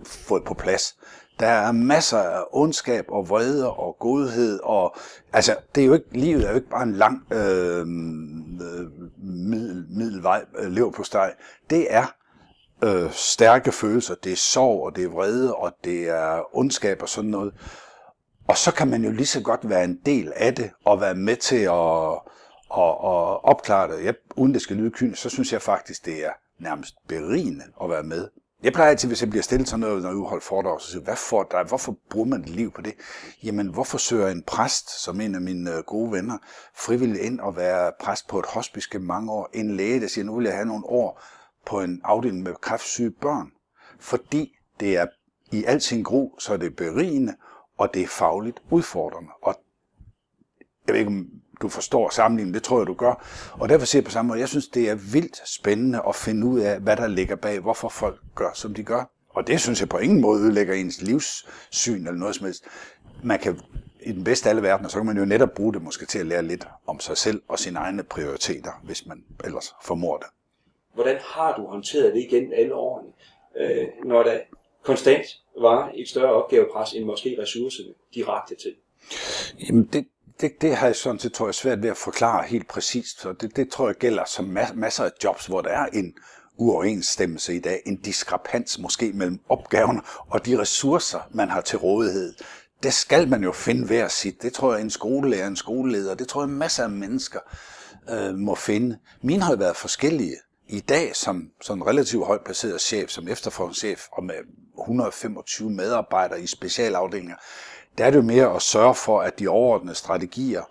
fået 0.06 0.44
på 0.44 0.54
plads. 0.54 0.98
Der 1.40 1.48
er 1.48 1.72
masser 1.72 2.18
af 2.18 2.44
ondskab 2.52 3.06
og 3.10 3.30
vrede 3.30 3.74
og 3.74 3.98
godhed. 4.00 4.60
Og, 4.64 4.96
altså, 5.34 5.56
det 5.76 5.82
er 5.82 5.88
jo 5.88 5.94
ikke, 5.94 6.06
livet 6.12 6.46
er 6.46 6.50
jo 6.50 6.56
ikke 6.56 6.70
bare 6.70 6.84
en 6.84 6.94
lang 6.94 7.34
øh, 7.34 7.80
øh 7.80 7.86
middel, 9.24 9.86
middelvej 9.90 10.46
øh, 10.58 10.72
lever 10.72 10.92
på 10.92 11.04
steg. 11.04 11.34
Det 11.70 11.94
er 11.94 12.06
øh, 12.84 13.12
stærke 13.12 13.72
følelser. 13.72 14.16
Det 14.24 14.32
er 14.32 14.36
sorg, 14.36 14.86
og 14.86 14.96
det 14.96 15.04
er 15.04 15.10
vrede, 15.10 15.56
og 15.56 15.72
det 15.84 16.10
er 16.10 16.56
ondskab 16.58 17.02
og 17.02 17.10
sådan 17.10 17.30
noget. 17.30 17.54
Og 18.48 18.58
så 18.58 18.72
kan 18.72 18.88
man 18.88 19.04
jo 19.04 19.12
lige 19.12 19.26
så 19.26 19.42
godt 19.42 19.70
være 19.70 19.84
en 19.84 20.00
del 20.06 20.34
af 20.36 20.56
det, 20.56 20.72
og 20.86 21.02
være 21.02 21.16
med 21.16 21.36
til 21.36 21.56
at, 21.56 22.12
at, 22.78 22.90
at 23.04 23.44
opklare 23.44 23.92
det. 23.92 24.06
Jeg, 24.06 24.16
uden 24.36 24.54
det 24.54 24.62
skal 24.62 24.76
lyde 24.76 24.92
kynisk, 24.92 25.22
så 25.22 25.30
synes 25.30 25.54
jeg 25.54 25.62
faktisk, 25.62 26.06
det 26.06 26.26
er 26.26 26.32
nærmest 26.60 26.96
berigende 27.08 27.64
at 27.84 27.90
være 27.90 28.04
med 28.04 28.28
jeg 28.64 28.74
plejer 28.74 28.90
altid, 28.90 29.08
hvis 29.08 29.22
jeg 29.22 29.30
bliver 29.30 29.44
stillet 29.44 29.68
sådan 29.68 29.80
noget, 29.80 30.02
når 30.02 30.10
jeg 30.10 30.18
udholder 30.18 30.42
foredrag, 30.42 30.82
så 30.82 30.92
siger 30.92 31.04
hvad 31.04 31.16
for 31.16 31.48
dig, 31.52 31.64
hvorfor 31.64 31.98
bruger 32.10 32.28
man 32.28 32.42
et 32.42 32.50
liv 32.50 32.72
på 32.72 32.82
det? 32.82 32.94
Jamen, 33.44 33.68
hvorfor 33.68 33.98
søger 33.98 34.28
en 34.28 34.44
præst, 34.44 35.04
som 35.04 35.22
en 35.22 35.36
af 35.36 35.42
mine 35.42 35.78
øh, 35.78 35.84
gode 35.84 36.12
venner, 36.12 36.38
frivilligt 36.76 37.22
ind 37.22 37.40
og 37.40 37.56
være 37.56 37.92
præst 38.00 38.28
på 38.28 38.40
et 38.40 38.46
hospice 38.46 38.90
gennem 38.92 39.08
mange 39.08 39.32
år? 39.32 39.50
En 39.54 39.76
læge, 39.76 40.02
der 40.02 40.08
siger, 40.08 40.26
nu 40.26 40.36
vil 40.36 40.46
jeg 40.46 40.54
have 40.54 40.66
nogle 40.66 40.86
år 40.86 41.22
på 41.66 41.82
en 41.82 42.02
afdeling 42.04 42.44
med 42.44 42.54
kræftsyge 42.62 43.12
børn. 43.12 43.52
Fordi 44.00 44.58
det 44.80 44.98
er 44.98 45.06
i 45.52 45.64
al 45.64 45.82
sin 45.82 46.04
gro, 46.04 46.36
så 46.40 46.54
er 46.54 46.58
det 46.58 46.76
berigende, 46.76 47.36
og 47.78 47.94
det 47.94 48.02
er 48.02 48.08
fagligt 48.08 48.62
udfordrende. 48.70 49.30
Og 49.42 49.56
jeg 50.88 50.94
ved 50.94 51.00
ikke, 51.00 51.08
om 51.08 51.28
du 51.62 51.70
forstår 51.70 52.10
sammenligningen, 52.10 52.54
det 52.54 52.64
tror 52.64 52.80
jeg, 52.80 52.88
du 52.88 52.94
gør. 52.94 53.26
Og 53.52 53.70
derfor 53.70 53.86
siger 53.86 54.00
jeg 54.00 54.06
på 54.06 54.12
samme 54.12 54.28
måde, 54.28 54.40
jeg 54.40 54.50
synes, 54.50 54.68
det 54.68 54.90
er 54.90 54.96
vildt 54.96 55.50
spændende 55.50 56.02
at 56.08 56.16
finde 56.16 56.48
ud 56.48 56.60
af, 56.60 56.80
hvad 56.80 56.98
der 56.98 57.08
ligger 57.08 57.36
bag, 57.36 57.60
hvorfor 57.60 57.90
folk 57.90 58.20
gør, 58.36 58.50
som 58.54 58.74
de 58.74 58.84
gør. 58.84 59.10
Og 59.30 59.48
det 59.48 59.62
synes 59.62 59.80
jeg 59.82 59.90
på 59.90 59.98
ingen 59.98 60.22
måde 60.22 60.42
ødelægger 60.42 60.74
ens 60.74 61.02
livssyn 61.02 62.08
eller 62.08 62.20
noget 62.20 62.36
som 62.36 62.46
helst. 62.46 62.66
Man 63.24 63.40
kan 63.40 63.60
i 64.06 64.12
den 64.12 64.24
bedste 64.24 64.50
af 64.50 64.50
alle 64.50 64.62
verdener, 64.62 64.90
så 64.90 64.98
kan 64.98 65.06
man 65.06 65.18
jo 65.18 65.26
netop 65.26 65.54
bruge 65.56 65.74
det 65.74 65.82
måske 65.82 66.06
til 66.06 66.20
at 66.20 66.26
lære 66.26 66.44
lidt 66.44 66.68
om 66.88 67.00
sig 67.00 67.18
selv 67.18 67.42
og 67.48 67.60
sine 67.60 67.80
egne 67.80 68.04
prioriteter, 68.04 68.72
hvis 68.84 69.06
man 69.06 69.24
ellers 69.46 69.74
formår 69.84 70.18
det. 70.18 70.28
Hvordan 70.94 71.18
har 71.22 71.56
du 71.56 71.66
håndteret 71.66 72.14
det 72.14 72.20
igen 72.22 72.54
alle 72.54 72.74
årene, 72.74 73.10
øh, 73.58 73.88
når 74.06 74.24
der 74.24 74.40
konstant 74.84 75.26
var 75.60 75.92
et 75.96 76.10
større 76.10 76.34
opgavepres 76.34 76.94
end 76.94 77.06
måske 77.06 77.38
ressourcerne 77.42 77.90
direkte 78.14 78.56
til? 78.56 78.76
Jamen 79.68 79.90
det, 79.94 80.08
det, 80.42 80.62
det 80.62 80.76
har 80.76 80.86
jeg 80.86 80.96
sådan 80.96 81.20
set, 81.20 81.34
tror 81.34 81.48
jeg, 81.48 81.56
svært 81.56 81.84
ved 81.84 81.90
at 81.90 81.98
forklare 81.98 82.44
helt 82.48 82.68
præcist. 82.68 83.22
Så 83.22 83.34
det, 83.34 83.56
det 83.56 83.70
tror 83.70 83.88
jeg 83.88 83.96
gælder 83.96 84.24
som 84.26 84.58
masser 84.76 85.04
af 85.04 85.12
jobs, 85.24 85.46
hvor 85.46 85.62
der 85.62 85.70
er 85.70 85.86
en 85.86 86.14
uoverensstemmelse 86.58 87.56
i 87.56 87.60
dag, 87.60 87.82
en 87.86 87.96
diskrepans 87.96 88.80
måske 88.80 89.12
mellem 89.14 89.40
opgaven 89.50 90.02
og 90.30 90.46
de 90.46 90.60
ressourcer, 90.60 91.20
man 91.32 91.50
har 91.50 91.62
til 91.62 91.78
rådighed. 91.78 92.34
Det 92.84 92.94
skal 92.94 93.30
man 93.30 93.44
jo 93.44 93.52
finde 93.52 93.86
hver 93.86 94.08
sit. 94.08 94.42
Det 94.42 94.54
tror 94.54 94.74
jeg, 94.74 94.82
en 94.82 94.90
skolelærer, 94.90 95.48
en 95.48 95.56
skoleleder, 95.56 96.16
det 96.16 96.28
tror 96.28 96.42
jeg, 96.42 96.50
masser 96.50 96.84
af 96.84 96.90
mennesker 96.90 97.40
øh, 98.10 98.36
må 98.36 98.56
finde. 98.56 98.98
Mine 99.22 99.44
har 99.44 99.56
været 99.56 99.76
forskellige. 99.76 100.36
I 100.68 100.80
dag 100.80 101.16
som 101.16 101.52
som 101.62 101.82
relativt 101.82 102.26
højt 102.26 102.42
placeret 102.46 102.82
chef, 102.82 103.10
som 103.10 103.28
efterforskningschef 103.28 104.08
og 104.12 104.24
med 104.24 104.36
125 104.80 105.70
medarbejdere 105.70 106.42
i 106.42 106.48
specialafdelinger, 106.48 107.36
der 107.98 108.06
er 108.06 108.10
det 108.10 108.18
jo 108.18 108.24
mere 108.24 108.56
at 108.56 108.62
sørge 108.62 108.96
for, 108.96 109.22
at 109.22 109.40
de 109.40 109.48
overordnede 109.48 109.96
strategier 109.96 110.62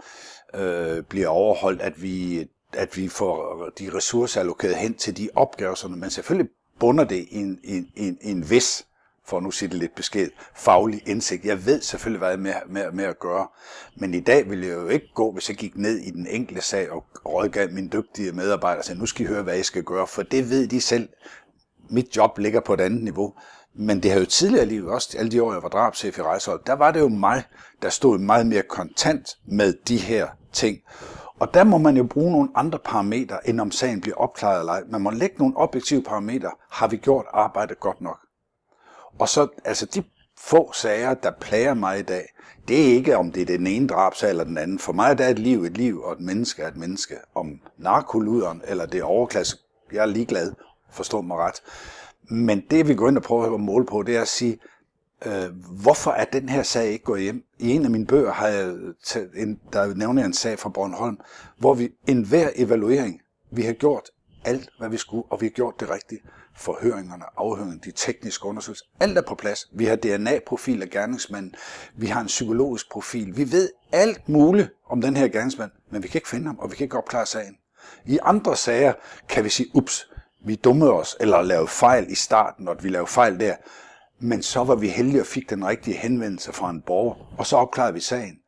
øh, 0.55 1.03
bliver 1.03 1.29
overholdt, 1.29 1.83
at 1.83 2.03
vi, 2.03 2.49
at 2.73 2.97
vi 2.97 3.09
får 3.09 3.69
de 3.79 3.91
ressourcer 3.95 4.41
allokeret 4.41 4.77
hen 4.77 4.95
til 4.95 5.17
de 5.17 5.29
opgaver, 5.35 5.75
som 5.75 5.91
man 5.91 6.11
selvfølgelig 6.11 6.51
bunder 6.81 7.05
det 7.05 7.17
i 7.17 7.37
en, 7.37 7.59
en, 7.65 7.89
en, 7.97 8.19
en 8.21 8.51
vis 8.51 8.87
for 9.27 9.37
at 9.37 9.43
nu 9.43 9.51
sige 9.51 9.69
det 9.69 9.79
lidt 9.79 9.95
besked, 9.95 10.31
faglig 10.55 11.03
indsigt. 11.07 11.45
Jeg 11.45 11.67
ved 11.67 11.83
selvfølgelig, 11.83 12.19
hvad 12.19 12.31
jeg 12.31 12.39
med, 12.39 12.55
med, 12.67 12.93
med 12.93 13.05
at 13.05 13.19
gøre. 13.19 13.49
Men 13.97 14.15
i 14.15 14.21
dag 14.21 14.51
vil 14.51 14.61
jeg 14.61 14.75
jo 14.75 14.89
ikke 14.89 15.09
gå, 15.15 15.33
hvis 15.33 15.49
jeg 15.49 15.57
gik 15.57 15.77
ned 15.77 15.99
i 15.99 16.11
den 16.11 16.27
enkelte 16.27 16.63
sag 16.63 16.91
og 16.91 17.05
rådgav 17.27 17.71
mine 17.71 17.89
dygtige 17.89 18.33
medarbejdere 18.33 18.81
og 18.81 18.85
sagde, 18.85 19.01
nu 19.01 19.07
skal 19.07 19.25
I 19.25 19.29
høre, 19.29 19.43
hvad 19.43 19.59
I 19.59 19.63
skal 19.63 19.83
gøre, 19.83 20.07
for 20.07 20.23
det 20.23 20.51
ved 20.51 20.67
de 20.67 20.81
selv. 20.81 21.09
Mit 21.91 22.17
job 22.17 22.39
ligger 22.39 22.61
på 22.61 22.75
et 22.75 22.81
andet 22.81 23.03
niveau. 23.03 23.35
Men 23.77 24.03
det 24.03 24.11
har 24.11 24.19
jo 24.19 24.27
tidligere 24.27 24.67
livet, 24.67 24.91
også 24.91 25.19
alle 25.19 25.31
de 25.31 25.43
år, 25.43 25.53
jeg 25.53 25.63
var 25.63 25.69
drabschef 25.69 26.19
i 26.19 26.23
rejsehold, 26.23 26.61
der 26.67 26.73
var 26.73 26.91
det 26.91 27.01
jo 27.01 27.09
mig, 27.09 27.45
der 27.83 27.89
stod 27.89 28.19
meget 28.19 28.47
mere 28.47 28.63
kontant 28.63 29.29
med 29.47 29.75
de 29.89 29.97
her 29.97 30.29
ting. 30.53 30.79
Og 31.41 31.55
der 31.55 31.65
må 31.65 31.79
man 31.79 31.97
jo 31.97 32.05
bruge 32.05 32.33
nogle 32.33 32.49
andre 32.55 32.79
parametre, 32.79 33.49
end 33.49 33.61
om 33.61 33.71
sagen 33.71 34.01
bliver 34.01 34.17
opklaret 34.17 34.61
eller 34.61 34.73
ej. 34.73 34.83
Man 34.89 35.01
må 35.01 35.11
lægge 35.11 35.37
nogle 35.39 35.57
objektive 35.57 36.03
parametre. 36.03 36.51
Har 36.71 36.89
vi 36.89 36.97
gjort 36.97 37.25
arbejdet 37.33 37.81
godt 37.81 38.01
nok? 38.01 38.19
Og 39.19 39.29
så, 39.29 39.49
altså 39.65 39.87
de 39.87 40.05
få 40.39 40.73
sager, 40.73 41.15
der 41.15 41.31
plager 41.41 41.75
mig 41.75 41.99
i 41.99 42.03
dag, 42.03 42.29
det 42.69 42.81
er 42.81 42.95
ikke, 42.95 43.17
om 43.17 43.33
det 43.33 43.43
er 43.43 43.47
den 43.47 43.67
ene 43.67 43.89
drabsag 43.89 44.31
eller 44.31 44.45
den 44.45 44.59
anden. 44.59 44.79
For 44.79 44.93
mig 44.93 45.19
der 45.19 45.25
er 45.25 45.29
et 45.29 45.39
liv 45.39 45.65
et 45.65 45.77
liv, 45.77 46.03
og 46.03 46.13
et 46.13 46.21
menneske 46.21 46.63
er 46.63 46.69
et 46.69 46.77
menneske. 46.77 47.15
Om 47.35 47.61
narkoluderen 47.79 48.63
eller 48.67 48.87
det 48.87 49.03
overklasse, 49.03 49.57
jeg 49.93 50.03
er 50.03 50.07
ligeglad, 50.07 50.53
forstå 50.91 51.21
mig 51.21 51.37
ret. 51.37 51.63
Men 52.31 52.63
det 52.71 52.89
vi 52.89 52.95
går 52.95 53.09
ind 53.09 53.17
og 53.17 53.23
prøver 53.23 53.55
at 53.55 53.61
måle 53.61 53.87
på, 53.87 54.03
det 54.03 54.17
er 54.17 54.21
at 54.23 54.29
sige, 54.29 54.59
øh, 55.27 55.47
hvorfor 55.83 56.11
er 56.11 56.25
den 56.25 56.49
her 56.49 56.63
sag 56.63 56.87
ikke 56.87 57.05
gået 57.05 57.23
hjem? 57.23 57.45
I 57.59 57.71
en 57.71 57.85
af 57.85 57.91
mine 57.91 58.07
bøger 58.07 58.33
har 58.33 58.49
jeg 58.49 58.75
taget 59.05 59.31
en, 59.35 59.61
der 59.73 59.95
nævner 59.95 60.23
jeg 60.23 60.27
en 60.27 60.33
sag 60.33 60.59
fra 60.59 60.69
Bornholm, 60.69 61.19
hvor 61.59 61.75
vi 61.75 61.89
enhver 62.07 62.49
evaluering, 62.57 63.21
vi 63.51 63.63
har 63.63 63.73
gjort 63.73 64.11
alt, 64.45 64.69
hvad 64.79 64.89
vi 64.89 64.97
skulle, 64.97 65.25
og 65.31 65.41
vi 65.41 65.47
har 65.47 65.51
gjort 65.51 65.81
det 65.81 65.91
rigtigt. 65.91 66.23
Forhøringerne, 66.57 67.25
afhøringerne, 67.37 67.81
de 67.85 67.91
tekniske 67.91 68.47
undersøgelser, 68.47 68.85
alt 69.01 69.19
er 69.19 69.23
på 69.23 69.35
plads. 69.35 69.71
Vi 69.73 69.85
har 69.85 69.97
DNA-profil 69.97 70.83
af 70.83 70.91
gerningsmanden, 70.91 71.55
vi 71.97 72.07
har 72.07 72.21
en 72.21 72.27
psykologisk 72.27 72.91
profil, 72.91 73.37
vi 73.37 73.53
ved 73.53 73.71
alt 73.93 74.29
muligt 74.29 74.71
om 74.89 75.01
den 75.01 75.17
her 75.17 75.29
gerningsmand, 75.29 75.71
men 75.91 76.03
vi 76.03 76.09
kan 76.09 76.19
ikke 76.19 76.29
finde 76.29 76.47
ham, 76.47 76.59
og 76.59 76.71
vi 76.71 76.77
kan 76.77 76.85
ikke 76.85 76.99
opklare 76.99 77.27
sagen. 77.27 77.57
I 78.07 78.19
andre 78.23 78.57
sager 78.57 78.93
kan 79.29 79.45
vi 79.45 79.49
sige, 79.49 79.69
ups, 79.75 80.11
vi 80.45 80.55
dummede 80.55 80.93
os, 80.93 81.17
eller 81.21 81.43
lavede 81.43 81.69
fejl 81.69 82.07
i 82.11 82.15
starten, 82.15 82.69
og 82.69 82.77
vi 82.81 82.89
lavede 82.89 83.11
fejl 83.11 83.41
der. 83.41 83.55
Men 84.21 84.43
så 84.43 84.65
var 84.65 84.75
vi 84.75 84.89
heldige 84.89 85.21
og 85.21 85.27
fik 85.27 85.51
den 85.51 85.67
rigtige 85.67 85.97
henvendelse 85.97 86.53
fra 86.53 86.71
en 86.71 86.83
borger, 86.87 87.15
og 87.39 87.47
så 87.47 87.57
opklarede 87.57 87.95
vi 87.95 88.01
sagen. 88.01 88.39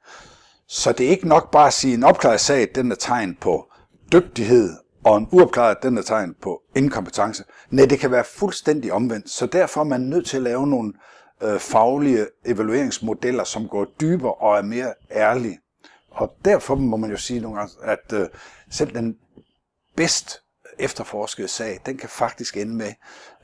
Så 0.68 0.92
det 0.92 1.06
er 1.06 1.10
ikke 1.10 1.28
nok 1.28 1.50
bare 1.50 1.66
at 1.66 1.72
sige, 1.72 1.92
at 1.92 1.98
en 1.98 2.04
opklaret 2.04 2.40
sag, 2.40 2.68
den 2.74 2.92
er 2.92 2.96
tegn 2.96 3.36
på 3.40 3.72
dygtighed, 4.12 4.70
og 5.04 5.16
en 5.16 5.28
uopklaret, 5.32 5.76
den 5.82 5.98
er 5.98 6.02
tegn 6.02 6.34
på 6.42 6.62
inkompetence. 6.76 7.44
Nej, 7.70 7.86
det 7.86 7.98
kan 7.98 8.10
være 8.10 8.24
fuldstændig 8.24 8.92
omvendt. 8.92 9.30
Så 9.30 9.46
derfor 9.46 9.80
er 9.80 9.84
man 9.84 10.00
nødt 10.00 10.26
til 10.26 10.36
at 10.36 10.42
lave 10.42 10.66
nogle 10.66 10.92
øh, 11.42 11.60
faglige 11.60 12.26
evalueringsmodeller, 12.44 13.44
som 13.44 13.68
går 13.68 13.86
dybere 14.00 14.34
og 14.34 14.58
er 14.58 14.62
mere 14.62 14.94
ærlige. 15.10 15.58
Og 16.10 16.32
derfor 16.44 16.74
må 16.74 16.96
man 16.96 17.10
jo 17.10 17.16
sige 17.16 17.40
nogle 17.40 17.58
gange, 17.58 17.74
at 17.82 18.12
øh, 18.12 18.28
selv 18.70 18.94
den 18.94 19.16
bedst 19.96 20.42
efterforskede 20.78 21.48
sag, 21.48 21.80
den 21.86 21.96
kan 21.96 22.08
faktisk 22.08 22.56
ende 22.56 22.74
med, 22.74 22.92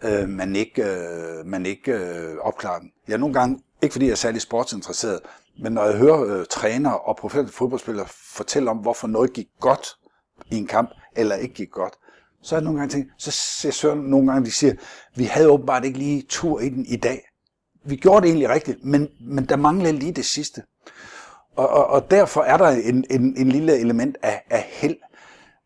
øh, 0.02 0.28
man 0.28 0.56
ikke, 0.56 0.82
øh, 0.82 1.46
man 1.46 1.66
ikke 1.66 1.92
øh, 1.92 2.36
opklarer 2.40 2.78
den. 2.78 2.90
Jeg 3.08 3.14
er 3.14 3.18
nogle 3.18 3.34
gange, 3.34 3.58
ikke 3.82 3.92
fordi 3.92 4.04
jeg 4.04 4.12
er 4.12 4.16
særlig 4.16 4.40
sportsinteresseret, 4.40 5.20
men 5.62 5.72
når 5.72 5.84
jeg 5.84 5.98
hører 5.98 6.24
øh, 6.24 6.46
træner 6.50 6.90
og 6.90 7.16
professionelle 7.16 7.52
fodboldspillere 7.52 8.06
fortælle 8.34 8.70
om, 8.70 8.76
hvorfor 8.76 9.08
noget 9.08 9.32
gik 9.32 9.48
godt 9.60 9.96
i 10.50 10.56
en 10.56 10.66
kamp, 10.66 10.90
eller 11.16 11.36
ikke 11.36 11.54
gik 11.54 11.70
godt, 11.70 11.94
så 12.42 12.54
er 12.54 12.58
jeg 12.58 12.64
nogle 12.64 12.78
gange 12.78 12.92
tænkt, 12.92 13.12
så 13.18 13.30
ser 13.30 13.88
jeg 13.88 13.96
nogle 13.96 14.32
gange, 14.32 14.46
de 14.46 14.52
siger, 14.52 14.74
vi 15.16 15.24
havde 15.24 15.48
åbenbart 15.48 15.84
ikke 15.84 15.98
lige 15.98 16.22
tur 16.28 16.60
i 16.60 16.68
den 16.68 16.86
i 16.86 16.96
dag. 16.96 17.28
Vi 17.84 17.96
gjorde 17.96 18.20
det 18.20 18.28
egentlig 18.28 18.48
rigtigt, 18.48 18.84
men, 18.84 19.08
men 19.20 19.44
der 19.44 19.56
manglede 19.56 19.92
lige 19.92 20.12
det 20.12 20.24
sidste. 20.24 20.62
Og, 21.56 21.68
og, 21.68 21.86
og 21.86 22.10
derfor 22.10 22.42
er 22.42 22.56
der 22.56 22.68
en, 22.68 23.04
en, 23.10 23.36
en 23.36 23.48
lille 23.48 23.78
element 23.78 24.16
af, 24.22 24.44
af 24.50 24.68
held. 24.68 24.96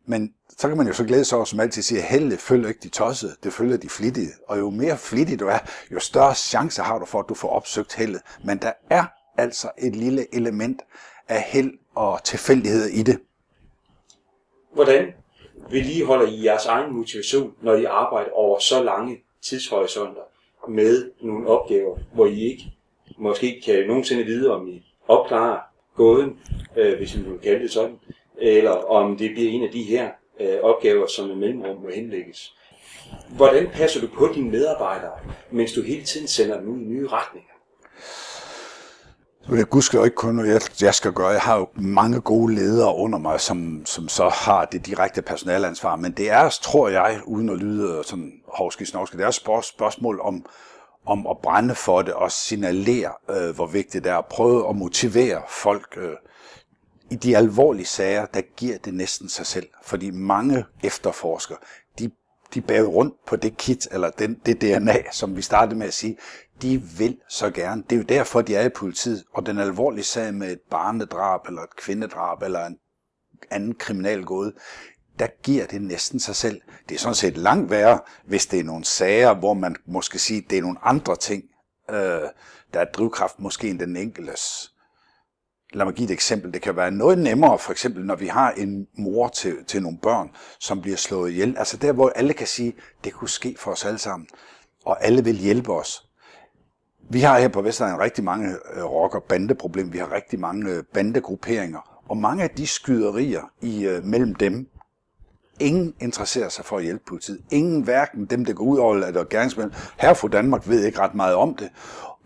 Men 0.07 0.33
så 0.59 0.69
kan 0.69 0.77
man 0.77 0.87
jo 0.87 0.93
så 0.93 1.05
glæde 1.05 1.25
sig 1.25 1.37
over, 1.37 1.45
som 1.45 1.61
altid 1.61 1.83
siger, 1.83 2.03
heldet 2.03 2.39
følger 2.39 2.69
ikke 2.69 2.81
de 2.83 2.89
tossede, 2.89 3.37
det 3.43 3.53
følger 3.53 3.77
de 3.77 3.89
flittige. 3.89 4.29
Og 4.49 4.59
jo 4.59 4.71
mere 4.71 4.99
flittig 4.99 5.41
du 5.41 5.47
er, 5.47 5.59
jo 5.93 6.01
større 6.01 6.35
chance 6.35 6.83
har 6.83 6.99
du 6.99 7.05
for, 7.05 7.21
at 7.21 7.29
du 7.29 7.35
får 7.35 7.49
opsøgt 7.49 7.95
heldet. 7.95 8.21
Men 8.45 8.59
der 8.59 8.73
er 8.91 9.05
altså 9.39 9.71
et 9.79 9.97
lille 9.97 10.35
element 10.35 10.83
af 11.29 11.43
held 11.43 11.73
og 11.95 12.25
tilfældighed 12.25 12.87
i 12.87 13.03
det. 13.03 13.19
Hvordan 14.73 15.13
vedligeholder 15.71 16.27
I 16.27 16.45
jeres 16.45 16.67
egen 16.67 16.95
motivation, 16.95 17.55
når 17.63 17.75
I 17.75 17.85
arbejder 17.85 18.31
over 18.31 18.59
så 18.59 18.83
lange 18.83 19.21
tidshorisonter 19.43 20.23
med 20.69 21.11
nogle 21.21 21.49
opgaver, 21.49 21.99
hvor 22.15 22.27
I 22.27 22.41
ikke 22.41 22.73
måske 23.19 23.63
kan 23.65 23.87
nogensinde 23.87 24.25
vide, 24.25 24.51
om 24.51 24.69
I 24.69 24.93
opklarer 25.09 25.61
gåden, 25.97 26.39
øh, 26.77 26.97
hvis 26.97 27.17
man 27.17 27.25
kan 27.25 27.39
kalde 27.39 27.63
det 27.63 27.71
sådan, 27.71 27.99
eller 28.39 28.71
om 28.71 29.17
det 29.17 29.31
bliver 29.35 29.51
en 29.51 29.63
af 29.63 29.71
de 29.73 29.83
her 29.83 30.11
øh, 30.41 30.59
opgaver, 30.63 31.07
som 31.07 31.31
i 31.31 31.35
mellemrum 31.35 31.77
må 31.83 31.89
henlægges. 31.95 32.53
Hvordan 33.29 33.69
passer 33.73 34.01
du 34.01 34.07
på 34.15 34.31
dine 34.35 34.51
medarbejdere, 34.51 35.13
mens 35.51 35.73
du 35.73 35.83
hele 35.83 36.05
tiden 36.05 36.29
sender 36.29 36.61
dem 36.61 36.69
ud 36.69 36.81
i 36.81 36.85
nye 36.85 37.09
retninger? 37.09 37.51
Jeg 39.51 39.67
husker 39.73 39.99
jo 39.99 40.05
ikke 40.05 40.15
kun, 40.15 40.41
hvad 40.41 40.61
jeg 40.83 40.95
skal 40.95 41.13
gøre. 41.13 41.29
Jeg 41.29 41.41
har 41.41 41.59
jo 41.59 41.69
mange 41.75 42.21
gode 42.21 42.55
ledere 42.55 42.97
under 42.97 43.19
mig, 43.19 43.41
som, 43.41 43.83
som 43.87 44.09
så 44.09 44.29
har 44.29 44.65
det 44.65 44.87
direkte 44.87 45.23
personalansvar. 45.23 45.97
Men 45.97 46.13
det 46.13 46.31
er, 46.31 46.59
tror 46.63 46.89
jeg, 46.89 47.21
uden 47.27 47.49
at 47.49 47.57
lyde 47.57 47.99
øh, 47.99 48.05
sådan 48.05 48.33
hovski 48.49 48.85
snovski, 48.85 49.17
det 49.17 49.25
er 49.25 49.29
et 49.29 49.65
spørgsmål 49.65 50.21
om, 50.21 50.47
om 51.07 51.27
at 51.27 51.39
brænde 51.43 51.75
for 51.75 52.03
det 52.03 52.15
og 52.15 52.33
signalere, 52.33 53.13
øh, 53.31 53.55
hvor 53.55 53.67
vigtigt 53.67 54.05
det 54.05 54.13
er. 54.13 54.17
At 54.17 54.27
prøve 54.27 54.69
at 54.69 54.77
motivere 54.77 55.43
folk. 55.49 55.97
Øh, 55.97 56.13
i 57.11 57.15
de 57.15 57.37
alvorlige 57.37 57.87
sager, 57.87 58.27
der 58.27 58.41
giver 58.57 58.79
det 58.79 58.95
næsten 58.95 59.29
sig 59.29 59.47
selv. 59.47 59.69
Fordi 59.83 60.11
mange 60.11 60.65
efterforskere, 60.83 61.59
de 61.99 62.11
de 62.55 62.61
bærer 62.61 62.85
rundt 62.85 63.15
på 63.27 63.37
det 63.37 63.57
kit, 63.57 63.89
eller 63.91 64.11
den, 64.11 64.41
det 64.47 64.61
DNA, 64.61 65.13
som 65.13 65.37
vi 65.37 65.43
startede 65.43 65.79
med 65.79 65.87
at 65.87 65.95
sige, 65.95 66.19
de 66.63 66.83
vil 66.99 67.19
så 67.29 67.51
gerne. 67.51 67.83
Det 67.91 67.93
er 67.93 67.97
jo 67.97 68.03
derfor, 68.09 68.43
de 68.43 68.57
er 68.57 68.65
i 68.65 68.69
politiet. 68.69 69.25
Og 69.35 69.47
den 69.47 69.59
alvorlige 69.59 70.05
sag 70.05 70.35
med 70.35 70.53
et 70.53 70.61
barnedrab, 70.71 71.41
eller 71.47 71.63
et 71.63 71.77
kvindedrab, 71.77 72.43
eller 72.43 72.67
en 72.67 72.79
anden 73.51 73.75
kriminal 73.75 74.25
gåde, 74.25 74.53
der 75.19 75.27
giver 75.43 75.67
det 75.67 75.83
næsten 75.83 76.21
sig 76.21 76.37
selv. 76.37 76.61
Det 76.89 76.95
er 76.95 76.99
sådan 76.99 77.15
set 77.15 77.37
langt 77.37 77.71
værre, 77.71 78.01
hvis 78.27 78.47
det 78.47 78.61
er 78.61 78.65
nogle 78.65 78.85
sager, 78.85 79.35
hvor 79.35 79.55
man 79.55 79.77
måske 79.87 80.19
siger, 80.19 80.43
det 80.51 80.59
er 80.59 80.63
nogle 80.63 80.79
andre 80.83 81.17
ting, 81.17 81.45
øh, 81.91 81.97
der 82.75 82.81
er 82.81 82.85
drivkraft 82.85 83.39
måske 83.39 83.71
end 83.71 83.79
den 83.79 83.97
enkeltes 83.97 84.73
lad 85.77 85.85
mig 85.85 85.95
give 85.95 86.05
et 86.05 86.11
eksempel. 86.11 86.53
Det 86.53 86.63
kan 86.63 86.77
være 86.77 86.91
noget 86.91 87.19
nemmere, 87.19 87.59
for 87.59 87.73
eksempel 87.73 88.05
når 88.05 88.17
vi 88.17 88.27
har 88.27 88.51
en 88.51 88.87
mor 88.99 89.29
til, 89.29 89.65
til 89.67 89.83
nogle 89.83 89.99
børn, 90.03 90.31
som 90.61 90.81
bliver 90.81 90.97
slået 90.97 91.31
ihjel. 91.31 91.55
Altså 91.59 91.77
der, 91.77 91.93
hvor 91.93 92.09
alle 92.09 92.33
kan 92.33 92.47
sige, 92.47 92.75
det 93.05 93.13
kunne 93.13 93.29
ske 93.29 93.57
for 93.59 93.71
os 93.71 93.85
alle 93.85 93.99
sammen, 93.99 94.29
og 94.85 95.05
alle 95.05 95.25
vil 95.25 95.37
hjælpe 95.37 95.73
os. 95.73 96.09
Vi 97.11 97.21
har 97.21 97.39
her 97.39 97.49
på 97.49 97.63
Vestegnen 97.63 98.01
rigtig 98.01 98.25
mange 98.25 98.49
øh, 98.49 98.85
rocker 98.85 98.89
rock- 98.89 99.15
og 99.15 99.23
bandeproblemer. 99.23 99.91
Vi 99.91 99.99
har 99.99 100.13
rigtig 100.13 100.41
mange 100.41 100.71
øh, 100.71 100.85
bandegrupperinger. 100.95 102.03
Og 102.09 102.17
mange 102.17 102.43
af 102.43 102.51
de 102.51 102.67
skyderier 102.67 103.43
i, 103.61 103.87
øh, 103.87 104.05
mellem 104.05 104.35
dem, 104.35 104.69
ingen 105.61 105.95
interesserer 106.01 106.49
sig 106.49 106.65
for 106.65 106.77
at 106.77 106.85
hjælpe 106.85 107.05
politiet. 107.09 107.41
Ingen, 107.51 107.83
hverken 107.83 108.27
dem, 108.27 108.45
der 108.45 108.53
går 108.53 108.65
ud 108.65 108.79
over 108.79 108.95
eller 108.95 109.25
gerningsmænd. 109.25 109.71
Her 109.99 110.15
fra 110.15 110.29
Danmark 110.29 110.69
ved 110.69 110.85
ikke 110.85 110.99
ret 110.99 111.15
meget 111.15 111.35
om 111.35 111.55
det 111.55 111.71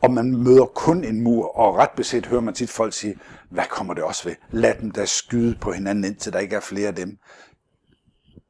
og 0.03 0.13
man 0.13 0.37
møder 0.37 0.65
kun 0.65 1.05
en 1.05 1.21
mur, 1.21 1.59
og 1.59 1.77
ret 1.77 1.91
beset 1.97 2.27
hører 2.27 2.41
man 2.41 2.55
tit 2.55 2.71
folk 2.71 2.95
sige, 2.95 3.17
hvad 3.51 3.65
kommer 3.71 3.95
det 3.95 4.03
også 4.03 4.29
ved? 4.29 4.35
Lad 4.51 4.75
dem 4.81 4.91
da 4.91 5.05
skyde 5.05 5.57
på 5.61 5.73
hinanden, 5.73 6.05
indtil 6.05 6.33
der 6.33 6.39
ikke 6.39 6.57
er 6.57 6.61
flere 6.61 6.89
af 6.89 6.95
dem. 6.95 7.19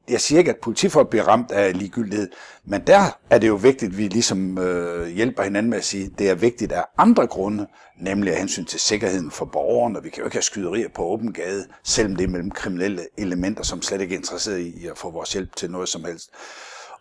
Jeg 0.09 0.21
siger 0.21 0.39
ikke, 0.39 0.51
at 0.51 0.57
politifolk 0.61 1.09
bliver 1.09 1.23
ramt 1.23 1.51
af 1.51 1.77
ligegyldighed, 1.77 2.29
men 2.65 2.81
der 2.87 3.17
er 3.29 3.37
det 3.37 3.47
jo 3.47 3.55
vigtigt, 3.55 3.91
at 3.91 3.97
vi 3.97 4.07
ligesom 4.07 4.57
øh, 4.57 5.07
hjælper 5.07 5.43
hinanden 5.43 5.69
med 5.69 5.77
at 5.77 5.83
sige, 5.83 6.05
at 6.05 6.19
det 6.19 6.29
er 6.29 6.35
vigtigt 6.35 6.71
af 6.71 6.83
andre 6.97 7.27
grunde, 7.27 7.67
nemlig 7.99 8.33
af 8.33 8.39
hensyn 8.39 8.65
til 8.65 8.79
sikkerheden 8.79 9.31
for 9.31 9.45
borgerne. 9.45 10.03
Vi 10.03 10.09
kan 10.09 10.19
jo 10.19 10.25
ikke 10.25 10.35
have 10.35 10.41
skyderier 10.41 10.89
på 10.95 11.03
åben 11.03 11.33
gade, 11.33 11.67
selvom 11.83 12.15
det 12.15 12.23
er 12.23 12.27
mellem 12.27 12.51
kriminelle 12.51 13.01
elementer, 13.17 13.63
som 13.63 13.81
slet 13.81 14.01
ikke 14.01 14.15
er 14.15 14.19
interesseret 14.19 14.59
i 14.59 14.87
at 14.87 14.97
få 14.97 15.11
vores 15.11 15.33
hjælp 15.33 15.55
til 15.55 15.71
noget 15.71 15.89
som 15.89 16.03
helst. 16.03 16.29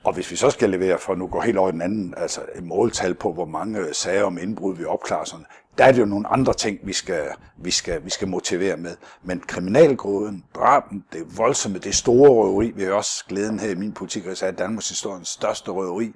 Og 0.05 0.15
hvis 0.15 0.31
vi 0.31 0.37
så 0.37 0.51
skal 0.51 0.71
levere, 0.71 0.99
for 0.99 1.15
nu 1.15 1.27
går 1.27 1.41
helt 1.41 1.59
over 1.59 1.71
den 1.71 1.83
anden, 1.83 2.15
altså 2.17 2.41
et 2.55 2.65
måltal 2.65 3.15
på, 3.15 3.33
hvor 3.33 3.45
mange 3.45 3.79
øh, 3.79 3.95
sager 3.95 4.25
om 4.25 4.39
indbrud 4.39 4.77
vi 4.77 4.85
opklarer, 4.85 5.25
sådan, 5.25 5.47
der 5.79 5.85
er 5.85 5.93
det 5.93 6.01
jo 6.01 6.05
nogle 6.05 6.29
andre 6.29 6.55
ting, 6.55 6.79
vi 6.85 6.93
skal, 6.93 7.29
vi 7.59 7.71
skal, 7.71 8.05
vi 8.05 8.11
skal 8.11 8.29
motivere 8.29 8.77
med. 8.77 8.97
Men 9.23 9.41
kriminalgråden, 9.41 10.45
draben, 10.55 11.05
det 11.13 11.39
voldsomme, 11.39 11.79
det 11.79 11.95
store 11.95 12.31
røveri, 12.31 12.73
vi 12.77 12.83
har 12.83 12.93
også 12.93 13.25
glæden 13.29 13.59
her 13.59 13.71
i 13.71 13.75
min 13.75 13.93
politik, 13.93 14.27
at 14.27 14.43
er 14.43 14.51
Danmarks 14.51 14.89
historiens 14.89 15.29
største 15.29 15.71
røveri, 15.71 16.13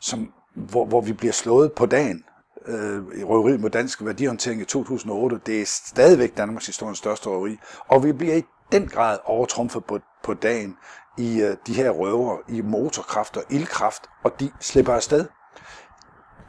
som, 0.00 0.32
hvor, 0.54 0.84
hvor 0.84 1.00
vi 1.00 1.12
bliver 1.12 1.32
slået 1.32 1.72
på 1.72 1.86
dagen. 1.86 2.24
Øh, 2.66 3.02
i 3.20 3.24
røveri 3.24 3.56
mod 3.56 3.70
dansk 3.70 4.04
værdihåndtering 4.04 4.60
i 4.60 4.64
2008, 4.64 5.40
det 5.46 5.60
er 5.60 5.66
stadigvæk 5.66 6.36
Danmarks 6.36 6.66
historiens 6.66 6.98
største 6.98 7.28
røveri. 7.28 7.56
Og 7.88 8.04
vi 8.04 8.12
bliver 8.12 8.34
i 8.34 8.42
den 8.74 8.88
grad 8.88 9.18
overtrumfet 9.24 9.84
på, 9.84 9.98
på 10.22 10.34
dagen 10.34 10.76
i 11.18 11.42
øh, 11.42 11.56
de 11.66 11.74
her 11.74 11.90
røver 11.90 12.38
i 12.48 12.60
motorkraft 12.60 13.36
og 13.36 13.42
ildkraft, 13.50 14.02
og 14.24 14.40
de 14.40 14.50
slipper 14.60 14.94
afsted. 14.94 15.26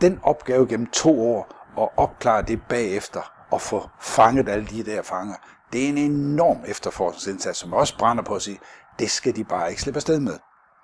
den 0.01 0.19
opgave 0.23 0.67
gennem 0.67 0.87
to 0.87 1.31
år 1.31 1.47
at 1.81 1.89
opklare 1.97 2.41
det 2.41 2.61
bagefter 2.69 3.31
og 3.51 3.61
få 3.61 3.89
fanget 4.01 4.49
alle 4.49 4.67
de 4.67 4.85
der 4.85 5.01
fanger, 5.01 5.35
det 5.73 5.85
er 5.85 5.89
en 5.89 5.97
enorm 5.97 6.57
efterforskningsindsats, 6.67 7.59
som 7.59 7.73
også 7.73 7.97
brænder 7.97 8.23
på 8.23 8.35
at 8.35 8.41
sige, 8.41 8.59
det 8.99 9.11
skal 9.11 9.35
de 9.35 9.43
bare 9.43 9.69
ikke 9.69 9.81
slippe 9.81 9.97
afsted 9.97 10.19
med. 10.19 10.39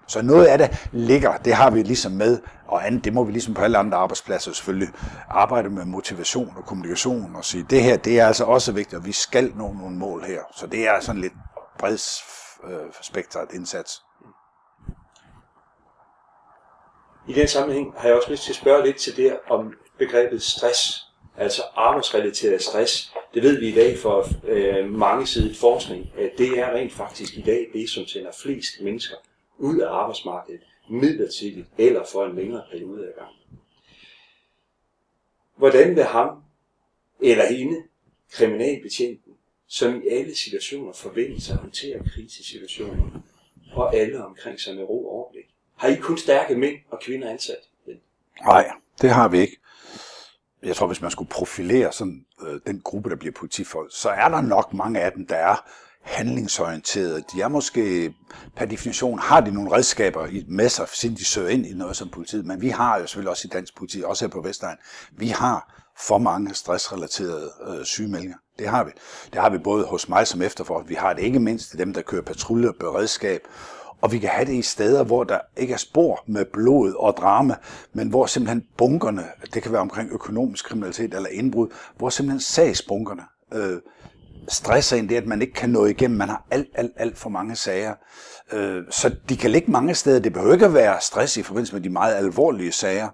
Så 0.08 0.22
noget 0.22 0.46
af 0.46 0.58
det 0.58 0.89
ligger, 0.91 1.38
det 1.38 1.53
har 1.53 1.70
vi 1.70 1.84
ligesom 1.84 2.12
med, 2.12 2.39
og 2.67 2.88
andet, 2.88 3.05
det 3.05 3.13
må 3.13 3.24
vi 3.24 3.31
ligesom 3.31 3.53
på 3.53 3.62
alle 3.62 3.77
andre 3.77 3.98
arbejdspladser 3.98 4.53
selvfølgelig 4.53 4.93
arbejde 5.29 5.70
med 5.70 5.86
motivation 5.86 6.53
og 6.58 6.65
kommunikation 6.65 7.36
og 7.36 7.46
sige, 7.46 7.65
det 7.70 7.84
her, 7.84 7.98
det 7.98 8.20
er 8.20 8.27
altså 8.27 8.43
også 8.43 8.72
vigtigt, 8.72 9.00
og 9.00 9.05
vi 9.05 9.12
skal 9.12 9.51
nå 9.55 9.74
nogle 9.74 9.96
mål 9.96 10.24
her. 10.24 10.39
Så 10.55 10.67
det 10.67 10.88
er 10.88 11.00
sådan 11.00 11.22
lidt 11.22 11.34
bredt 11.79 12.24
øh, 12.63 12.93
spektret 13.01 13.48
indsats. 13.53 14.01
I 17.27 17.34
den 17.34 17.48
sammenhæng 17.48 17.93
har 17.98 18.08
jeg 18.08 18.17
også 18.17 18.31
lyst 18.31 18.43
til 18.43 18.51
at 18.51 18.55
spørge 18.55 18.86
lidt 18.86 18.98
til 18.98 19.17
det 19.17 19.39
om 19.50 19.74
begrebet 19.98 20.41
stress, 20.41 21.08
altså 21.38 21.62
arbejdsrelateret 21.75 22.62
stress. 22.62 23.13
Det 23.34 23.43
ved 23.43 23.60
vi 23.60 23.67
i 23.67 23.75
dag 23.75 23.98
for 24.00 24.25
øh, 24.48 24.89
mange 24.89 25.27
sider 25.27 25.55
forskning, 25.60 26.05
at 26.17 26.31
det 26.38 26.60
er 26.60 26.72
rent 26.72 26.93
faktisk 26.93 27.38
i 27.38 27.41
dag 27.41 27.67
det, 27.74 27.89
som 27.89 28.05
sender 28.05 28.31
flest 28.43 28.72
mennesker 28.84 29.15
ud 29.61 29.79
af 29.79 29.89
arbejdsmarkedet 29.89 30.61
midlertidigt 30.89 31.67
eller 31.77 32.03
for 32.11 32.25
en 32.25 32.35
længere 32.35 32.63
periode 32.71 33.07
af 33.07 33.13
gangen. 33.17 33.37
Hvordan 35.55 35.95
vil 35.95 36.03
ham 36.03 36.43
eller 37.19 37.45
hende, 37.45 37.83
kriminalbetjenten, 38.31 39.33
som 39.67 40.03
i 40.03 40.07
alle 40.07 40.35
situationer 40.35 40.93
forventer 40.93 41.41
sig 41.41 41.53
at 41.53 41.59
håndtere 41.59 42.03
krisesituationer, 42.13 43.21
og 43.73 43.95
alle 43.95 44.25
omkring 44.25 44.59
sig 44.59 44.75
med 44.75 44.83
ro 44.83 45.05
og 45.05 45.11
overblik? 45.11 45.45
Har 45.75 45.87
I 45.87 45.95
kun 45.95 46.17
stærke 46.17 46.55
mænd 46.55 46.75
og 46.89 46.99
kvinder 47.01 47.29
ansat? 47.29 47.69
Nej, 48.41 48.71
det 49.01 49.09
har 49.09 49.27
vi 49.27 49.39
ikke. 49.39 49.57
Jeg 50.63 50.75
tror, 50.75 50.87
hvis 50.87 51.01
man 51.01 51.11
skulle 51.11 51.29
profilere 51.29 51.91
sådan, 51.91 52.25
øh, 52.41 52.59
den 52.67 52.81
gruppe, 52.81 53.09
der 53.09 53.15
bliver 53.15 53.33
politifolk, 53.33 53.91
så 53.93 54.09
er 54.09 54.29
der 54.29 54.41
nok 54.41 54.73
mange 54.73 54.99
af 54.99 55.11
dem, 55.11 55.27
der 55.27 55.35
er 55.35 55.69
handlingsorienterede. 56.01 57.24
De 57.34 57.41
er 57.41 57.48
måske, 57.48 58.13
per 58.55 58.65
definition, 58.65 59.20
har 59.20 59.41
de 59.41 59.51
nogle 59.51 59.72
redskaber 59.72 60.27
i 60.27 60.46
med 60.48 60.70
sig, 60.70 60.88
siden 60.93 61.15
de 61.15 61.25
søger 61.25 61.50
ind 61.50 61.65
i 61.65 61.74
noget 61.74 61.96
som 61.96 62.10
politiet. 62.10 62.46
Men 62.46 62.62
vi 62.62 62.70
har 62.70 63.00
jo 63.00 63.08
selvfølgelig 63.08 63.29
også 63.29 63.48
i 63.48 63.53
dansk 63.53 63.77
politi, 63.77 64.03
også 64.05 64.25
her 64.25 64.29
på 64.29 64.41
Vestegn, 64.41 64.77
vi 65.12 65.27
har 65.27 65.81
for 66.00 66.17
mange 66.17 66.53
stressrelaterede 66.53 67.51
øh, 67.67 67.86
sygemeldinger. 67.86 68.38
Det 68.60 68.67
har 68.67 68.84
vi. 68.84 68.91
Det 69.34 69.41
har 69.41 69.50
vi 69.50 69.58
både 69.58 69.86
hos 69.86 70.10
mig 70.10 70.27
som 70.27 70.41
efterfor. 70.41 70.81
Vi 70.88 70.93
har 70.93 71.13
det 71.13 71.22
ikke 71.22 71.39
mindst 71.39 71.74
i 71.74 71.77
dem, 71.77 71.93
der 71.93 72.01
kører 72.01 72.22
patrulje, 72.22 72.74
beredskab, 72.79 73.41
og 74.01 74.12
vi 74.12 74.20
kan 74.20 74.29
have 74.29 74.46
det 74.46 74.53
i 74.53 74.62
steder, 74.62 75.03
hvor 75.03 75.24
der 75.24 75.39
ikke 75.58 75.74
er 75.74 75.77
spor 75.77 76.24
med 76.27 76.46
blod 76.46 76.93
og 76.93 77.17
drama, 77.17 77.55
men 77.93 78.10
hvor 78.10 78.25
simpelthen 78.25 78.65
bunkerne, 78.77 79.24
det 79.53 79.63
kan 79.63 79.72
være 79.72 79.81
omkring 79.81 80.12
økonomisk 80.12 80.65
kriminalitet 80.65 81.13
eller 81.13 81.29
indbrud, 81.29 81.67
hvor 81.98 82.10
simpelthen 82.10 82.39
sagsbunkerne 82.39 83.24
øh, 83.53 83.77
stresser 84.48 84.98
ind 84.98 85.10
det, 85.10 85.15
at 85.15 85.27
man 85.27 85.41
ikke 85.41 85.53
kan 85.53 85.69
nå 85.69 85.86
igennem. 85.86 86.17
Man 86.17 86.29
har 86.29 86.45
alt, 86.51 86.67
alt, 86.75 86.91
alt 86.95 87.17
for 87.17 87.29
mange 87.29 87.55
sager. 87.55 87.93
Øh, 88.51 88.83
så 88.89 89.15
de 89.29 89.38
kan 89.38 89.51
ligge 89.51 89.71
mange 89.71 89.95
steder. 89.95 90.19
Det 90.19 90.33
behøver 90.33 90.53
ikke 90.53 90.65
at 90.65 90.74
være 90.74 91.01
stress 91.01 91.38
i 91.38 91.43
forbindelse 91.43 91.74
med 91.74 91.81
de 91.81 91.89
meget 91.89 92.15
alvorlige 92.15 92.71
sager. 92.71 93.10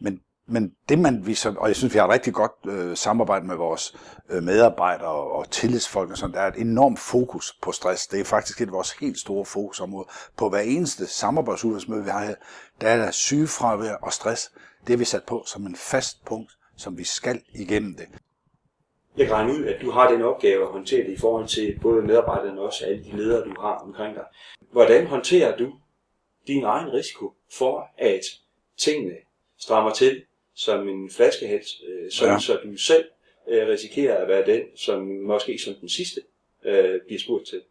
Men, 0.00 0.18
men 0.48 0.70
det 0.88 0.98
man 0.98 1.26
viser, 1.26 1.54
og 1.56 1.68
jeg 1.68 1.76
synes, 1.76 1.94
vi 1.94 1.98
har 1.98 2.06
et 2.06 2.12
rigtig 2.12 2.34
godt 2.34 2.52
øh, 2.66 2.96
samarbejde 2.96 3.46
med 3.46 3.56
vores 3.56 3.96
øh, 4.30 4.42
medarbejdere 4.42 5.08
og, 5.08 5.32
og 5.32 5.50
tillidsfolk 5.50 6.10
og 6.10 6.18
sådan, 6.18 6.34
der 6.34 6.40
er 6.40 6.48
et 6.48 6.60
enormt 6.60 6.98
fokus 6.98 7.58
på 7.62 7.72
stress. 7.72 8.06
Det 8.06 8.20
er 8.20 8.24
faktisk 8.24 8.60
et 8.60 8.66
af 8.66 8.72
vores 8.72 8.92
helt 8.92 9.18
store 9.18 9.44
fokusområder. 9.44 10.08
På 10.36 10.48
hver 10.48 10.60
eneste 10.60 11.06
samarbejdsudvalgsmøde, 11.06 12.04
vi 12.04 12.10
har 12.10 12.24
her, 12.24 12.34
der 12.80 12.88
er 12.88 12.96
der 12.96 13.10
sygefravær 13.10 13.94
og 13.94 14.12
stress. 14.12 14.52
Det 14.86 14.92
er 14.92 14.96
vi 14.96 15.04
sat 15.04 15.22
på 15.26 15.44
som 15.46 15.66
en 15.66 15.76
fast 15.76 16.24
punkt, 16.24 16.52
som 16.76 16.98
vi 16.98 17.04
skal 17.04 17.40
igennem 17.54 17.94
det. 17.94 18.06
Jeg 19.16 19.26
kan 19.26 19.34
regne 19.34 19.52
ud, 19.52 19.64
at 19.64 19.82
du 19.82 19.90
har 19.90 20.10
den 20.10 20.22
opgave 20.22 20.62
at 20.62 20.68
håndtere 20.68 21.04
det 21.06 21.12
i 21.12 21.16
forhold 21.16 21.48
til 21.48 21.78
både 21.82 22.02
medarbejderne 22.02 22.60
og 22.60 22.66
også 22.66 22.86
alle 22.86 23.04
de 23.04 23.16
ledere, 23.16 23.44
du 23.44 23.60
har 23.60 23.74
omkring 23.74 24.14
dig. 24.14 24.24
Hvordan 24.72 25.06
håndterer 25.06 25.56
du 25.56 25.72
din 26.46 26.64
egen 26.64 26.92
risiko 26.92 27.32
for, 27.52 27.86
at 27.98 28.20
tingene 28.78 29.14
strammer 29.58 29.90
til 29.90 30.22
som 30.54 30.88
en 30.88 31.10
flaskehals, 31.10 31.82
øh, 31.88 32.10
sådan 32.10 32.34
ja. 32.34 32.38
så 32.40 32.58
du 32.64 32.76
selv 32.76 33.04
øh, 33.48 33.68
risikerer 33.68 34.22
at 34.22 34.28
være 34.28 34.46
den, 34.46 34.62
som 34.76 35.02
måske 35.06 35.58
som 35.58 35.74
den 35.80 35.88
sidste 35.88 36.20
øh, 36.64 37.00
bliver 37.06 37.20
spurgt 37.20 37.46
til? 37.46 37.62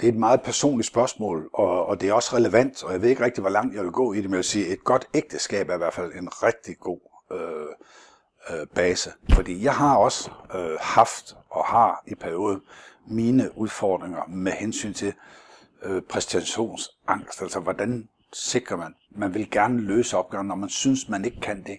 Det 0.00 0.08
er 0.08 0.12
et 0.12 0.18
meget 0.18 0.42
personligt 0.42 0.86
spørgsmål, 0.86 1.50
og, 1.52 1.86
og 1.86 2.00
det 2.00 2.08
er 2.08 2.12
også 2.12 2.36
relevant, 2.36 2.84
og 2.84 2.92
jeg 2.92 3.02
ved 3.02 3.08
ikke 3.08 3.24
rigtig, 3.24 3.40
hvor 3.40 3.50
langt 3.50 3.74
jeg 3.74 3.84
vil 3.84 3.92
gå 3.92 4.12
i 4.12 4.16
det, 4.16 4.24
men 4.24 4.32
jeg 4.32 4.36
vil 4.36 4.44
sige, 4.44 4.66
at 4.66 4.72
et 4.72 4.84
godt 4.84 5.08
ægteskab 5.14 5.68
er 5.68 5.74
i 5.74 5.78
hvert 5.78 5.94
fald 5.94 6.12
en 6.12 6.28
rigtig 6.28 6.78
god 6.78 7.00
øh, 7.32 7.66
øh, 8.50 8.66
base. 8.74 9.10
Fordi 9.32 9.64
jeg 9.64 9.74
har 9.74 9.96
også 9.96 10.30
øh, 10.54 10.76
haft 10.80 11.36
og 11.50 11.64
har 11.64 12.02
i 12.06 12.14
perioden 12.14 12.60
mine 13.06 13.58
udfordringer 13.58 14.22
med 14.28 14.52
hensyn 14.52 14.92
til 14.92 15.12
øh, 15.82 16.02
præstationsangst. 16.02 17.42
Altså 17.42 17.60
hvordan 17.60 18.08
sikrer 18.32 18.76
man? 18.76 18.94
Man 19.10 19.34
vil 19.34 19.50
gerne 19.50 19.80
løse 19.80 20.16
opgaven, 20.16 20.46
når 20.46 20.54
man 20.54 20.68
synes, 20.68 21.08
man 21.08 21.24
ikke 21.24 21.40
kan 21.40 21.62
det. 21.62 21.78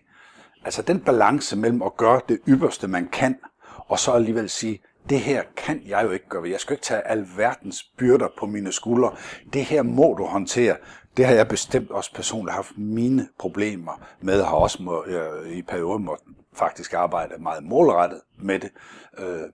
Altså 0.66 0.82
den 0.82 1.00
balance 1.00 1.58
mellem 1.58 1.82
at 1.82 1.98
gøre 1.98 2.22
det 2.30 2.40
ypperste, 2.48 2.88
man 2.88 3.08
kan, 3.08 3.40
og 3.78 4.00
så 4.00 4.12
alligevel 4.12 4.50
sige, 4.50 4.82
det 5.10 5.20
her 5.20 5.44
kan 5.58 5.82
jeg 5.86 6.04
jo 6.04 6.12
ikke 6.12 6.30
gøre. 6.30 6.50
Jeg 6.50 6.60
skal 6.60 6.74
ikke 6.74 6.84
tage 6.84 7.08
alverdens 7.08 7.84
byrder 7.98 8.28
på 8.38 8.46
mine 8.46 8.72
skuldre. 8.72 9.16
Det 9.54 9.66
her 9.66 9.82
må 9.82 10.16
du 10.18 10.26
håndtere. 10.26 10.76
Det 11.18 11.26
har 11.26 11.34
jeg 11.34 11.48
bestemt 11.48 11.92
også 11.92 12.14
personligt 12.14 12.56
haft 12.56 12.78
mine 12.78 13.28
problemer 13.40 14.02
med, 14.22 14.44
har 14.44 14.56
også 14.56 14.84
må, 14.84 15.06
øh, 15.06 15.50
i 15.50 15.62
perioder 15.62 15.98
måtte 15.98 16.24
faktisk 16.54 16.94
arbejde 16.94 17.34
meget 17.40 17.64
målrettet 17.64 18.22
med 18.38 18.60
det, 18.60 18.70
øh, 19.18 19.50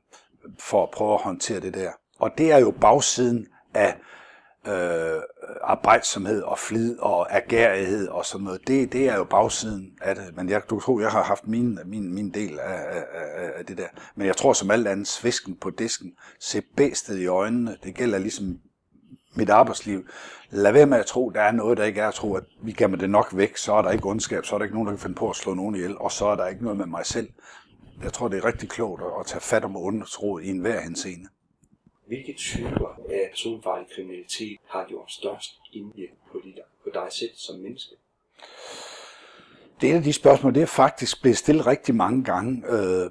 for 0.59 0.83
at 0.83 0.91
prøve 0.91 1.13
at 1.13 1.21
håndtere 1.21 1.59
det 1.59 1.73
der. 1.73 1.91
Og 2.19 2.31
det 2.37 2.51
er 2.51 2.57
jo 2.57 2.71
bagsiden 2.81 3.47
af 3.73 3.95
øh, 4.67 5.21
arbejdsomhed 5.63 6.41
og 6.41 6.59
flid 6.59 6.99
og 6.99 7.35
agerighed 7.35 8.07
og 8.07 8.25
sådan 8.25 8.45
noget. 8.45 8.67
Det, 8.67 8.93
det 8.93 9.09
er 9.09 9.15
jo 9.15 9.23
bagsiden 9.23 9.97
af 10.01 10.15
det. 10.15 10.35
Men 10.35 10.49
jeg, 10.49 10.61
du 10.69 10.79
tror, 10.79 10.99
jeg 10.99 11.11
har 11.11 11.23
haft 11.23 11.47
min, 11.47 11.79
min, 11.85 12.13
min 12.13 12.33
del 12.33 12.59
af, 12.59 12.79
af, 12.91 13.51
af 13.57 13.65
det 13.65 13.77
der. 13.77 13.87
Men 14.15 14.27
jeg 14.27 14.37
tror 14.37 14.53
som 14.53 14.71
alt 14.71 14.87
andet, 14.87 15.07
svisken 15.07 15.55
på 15.55 15.69
disken, 15.69 16.13
se 16.39 16.61
bæstet 16.77 17.19
i 17.19 17.27
øjnene. 17.27 17.77
Det 17.83 17.95
gælder 17.95 18.17
ligesom 18.17 18.59
mit 19.37 19.49
arbejdsliv. 19.49 20.07
Lad 20.49 20.71
være 20.71 20.85
med 20.85 20.97
at 20.97 21.05
tro, 21.05 21.29
der 21.29 21.41
er 21.41 21.51
noget, 21.51 21.77
der 21.77 21.83
ikke 21.83 22.01
er 22.01 22.07
at 22.07 22.13
tro, 22.13 22.35
at 22.35 22.43
vi 22.61 22.71
gemmer 22.71 22.97
det 22.97 23.09
nok 23.09 23.27
væk, 23.33 23.57
så 23.57 23.73
er 23.73 23.81
der 23.81 23.91
ikke 23.91 24.09
ondskab, 24.09 24.45
så 24.45 24.55
er 24.55 24.59
der 24.59 24.63
ikke 24.63 24.75
nogen, 24.75 24.87
der 24.87 24.93
kan 24.93 25.01
finde 25.01 25.15
på 25.15 25.29
at 25.29 25.35
slå 25.35 25.53
nogen 25.53 25.75
ihjel, 25.75 25.97
og 25.97 26.11
så 26.11 26.25
er 26.25 26.35
der 26.35 26.47
ikke 26.47 26.63
noget 26.63 26.77
med 26.77 26.85
mig 26.85 27.05
selv. 27.05 27.29
Jeg 28.03 28.13
tror, 28.13 28.27
det 28.27 28.37
er 28.37 28.45
rigtig 28.45 28.69
klogt 28.69 29.01
at 29.19 29.25
tage 29.25 29.41
fat 29.41 29.63
om 29.63 29.75
ondtro 29.75 30.37
i 30.37 30.47
enhver 30.47 30.81
henseende. 30.81 31.27
Hvilke 32.07 32.33
typer 32.33 32.99
af 33.09 33.29
personfarlig 33.31 33.87
kriminalitet 33.95 34.57
har 34.69 34.85
gjort 34.87 35.11
størst 35.11 35.59
indvirkning 35.73 36.19
på, 36.31 36.41
på 36.83 36.89
dig 36.93 37.07
selv 37.11 37.31
som 37.35 37.59
menneske? 37.59 37.95
Det 39.81 39.89
er 39.89 39.93
et 39.93 39.97
af 39.97 40.03
de 40.03 40.13
spørgsmål, 40.13 40.53
det 40.53 40.61
er 40.61 40.67
faktisk 40.67 41.21
blevet 41.21 41.37
stillet 41.37 41.67
rigtig 41.67 41.95
mange 41.95 42.23
gange. 42.23 42.63
Øh, 42.69 43.09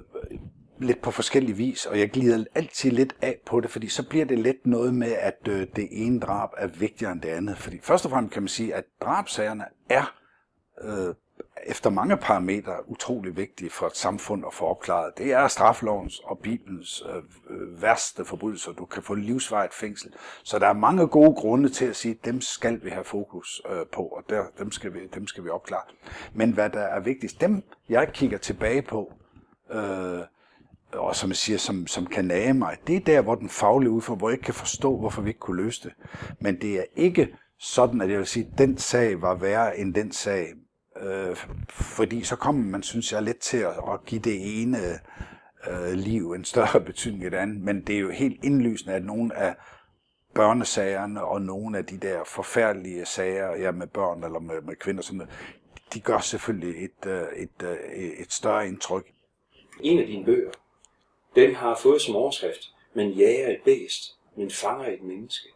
lidt 0.79 1.01
på 1.01 1.11
forskellige 1.11 1.57
vis, 1.57 1.85
og 1.85 1.99
jeg 1.99 2.09
glider 2.09 2.45
altid 2.55 2.91
lidt 2.91 3.15
af 3.21 3.39
på 3.45 3.59
det, 3.59 3.71
fordi 3.71 3.89
så 3.89 4.09
bliver 4.09 4.25
det 4.25 4.39
lidt 4.39 4.67
noget 4.67 4.93
med, 4.93 5.11
at 5.11 5.47
øh, 5.47 5.67
det 5.75 5.87
ene 5.91 6.19
drab 6.19 6.49
er 6.57 6.67
vigtigere 6.67 7.11
end 7.11 7.21
det 7.21 7.29
andet. 7.29 7.57
Fordi 7.57 7.79
først 7.83 8.05
og 8.05 8.11
fremmest 8.11 8.33
kan 8.33 8.41
man 8.43 8.47
sige, 8.47 8.75
at 8.75 8.83
drabsagerne 9.01 9.65
er 9.89 10.13
øh, 10.81 11.15
efter 11.65 11.89
mange 11.89 12.17
parametre 12.17 12.89
utrolig 12.89 13.37
vigtige 13.37 13.69
for 13.69 13.87
et 13.87 13.97
samfund 13.97 14.43
at 14.47 14.53
få 14.53 14.65
opklaret. 14.65 15.17
Det 15.17 15.33
er 15.33 15.47
straflovens 15.47 16.19
og 16.19 16.39
Bibelens 16.39 17.03
øh, 17.09 17.81
værste 17.81 18.25
forbrydelser. 18.25 18.71
Du 18.71 18.85
kan 18.85 19.03
få 19.03 19.13
livsvarigt 19.13 19.73
fængsel. 19.73 20.13
Så 20.43 20.59
der 20.59 20.67
er 20.67 20.73
mange 20.73 21.07
gode 21.07 21.35
grunde 21.35 21.69
til 21.69 21.85
at 21.85 21.95
sige, 21.95 22.11
at 22.11 22.25
dem 22.25 22.41
skal 22.41 22.83
vi 22.83 22.89
have 22.89 23.03
fokus 23.03 23.61
øh, 23.69 23.85
på, 23.93 24.01
og 24.01 24.23
der, 24.29 24.43
dem, 24.59 24.71
skal 24.71 24.93
vi, 24.93 24.99
dem 25.13 25.27
skal 25.27 25.43
vi 25.43 25.49
opklare. 25.49 25.83
Men 26.33 26.51
hvad 26.51 26.69
der 26.69 26.81
er 26.81 26.99
vigtigst, 26.99 27.41
dem 27.41 27.63
jeg 27.89 28.11
kigger 28.13 28.37
tilbage 28.37 28.81
på, 28.81 29.13
øh, 29.71 30.19
og 30.91 31.15
som 31.15 31.29
jeg 31.29 31.35
siger, 31.35 31.57
som, 31.57 31.87
som 31.87 32.05
kan 32.05 32.25
nage 32.25 32.53
mig, 32.53 32.77
det 32.87 32.95
er 32.95 32.99
der, 32.99 33.21
hvor 33.21 33.35
den 33.35 33.49
faglige 33.49 33.91
udfordring, 33.91 34.19
hvor 34.19 34.29
jeg 34.29 34.33
ikke 34.33 34.45
kan 34.45 34.53
forstå, 34.53 34.97
hvorfor 34.97 35.21
vi 35.21 35.29
ikke 35.29 35.39
kunne 35.39 35.63
løse 35.63 35.83
det. 35.83 35.93
Men 36.39 36.61
det 36.61 36.79
er 36.79 36.83
ikke 36.95 37.27
sådan, 37.59 38.01
at 38.01 38.09
jeg 38.09 38.17
vil 38.17 38.27
sige, 38.27 38.49
at 38.51 38.57
den 38.57 38.77
sag 38.77 39.21
var 39.21 39.35
værre 39.35 39.77
end 39.79 39.93
den 39.93 40.11
sag. 40.11 40.53
Øh, 41.01 41.35
fordi 41.69 42.23
så 42.23 42.35
kommer 42.35 42.65
man, 42.65 42.83
synes 42.83 43.13
jeg, 43.13 43.23
lidt 43.23 43.39
til 43.39 43.57
at, 43.57 43.73
at 43.93 44.05
give 44.05 44.21
det 44.21 44.61
ene 44.61 44.77
øh, 45.69 45.91
liv 45.91 46.31
en 46.31 46.45
større 46.45 46.81
betydning 46.85 47.23
end 47.23 47.31
det 47.31 47.37
andet. 47.37 47.61
Men 47.61 47.81
det 47.81 47.95
er 47.95 47.99
jo 47.99 48.11
helt 48.11 48.43
indlysende, 48.43 48.93
at 48.93 49.05
nogle 49.05 49.35
af 49.35 49.55
børnesagerne 50.35 51.23
og 51.23 51.41
nogle 51.41 51.77
af 51.77 51.85
de 51.85 51.97
der 51.97 52.23
forfærdelige 52.23 53.05
sager, 53.05 53.55
ja, 53.55 53.71
med 53.71 53.87
børn 53.87 54.23
eller 54.23 54.39
med, 54.39 54.61
med 54.61 54.75
kvinder, 54.75 55.03
sådan 55.03 55.17
noget, 55.17 55.33
de 55.93 55.99
gør 55.99 56.19
selvfølgelig 56.19 56.83
et, 56.83 57.09
øh, 57.09 57.21
et, 57.35 57.67
et, 57.95 58.21
et 58.21 58.33
større 58.33 58.67
indtryk. 58.67 59.05
En 59.81 59.99
af 59.99 60.07
dine 60.07 60.25
bøger, 60.25 60.51
den 61.35 61.55
har 61.55 61.75
fået 61.75 62.01
som 62.01 62.15
overskrift, 62.15 62.73
men 62.93 63.11
jager 63.11 63.49
et 63.49 63.61
bæst, 63.65 64.17
men 64.37 64.51
fanger 64.51 64.85
et 64.85 65.03
menneske. 65.03 65.47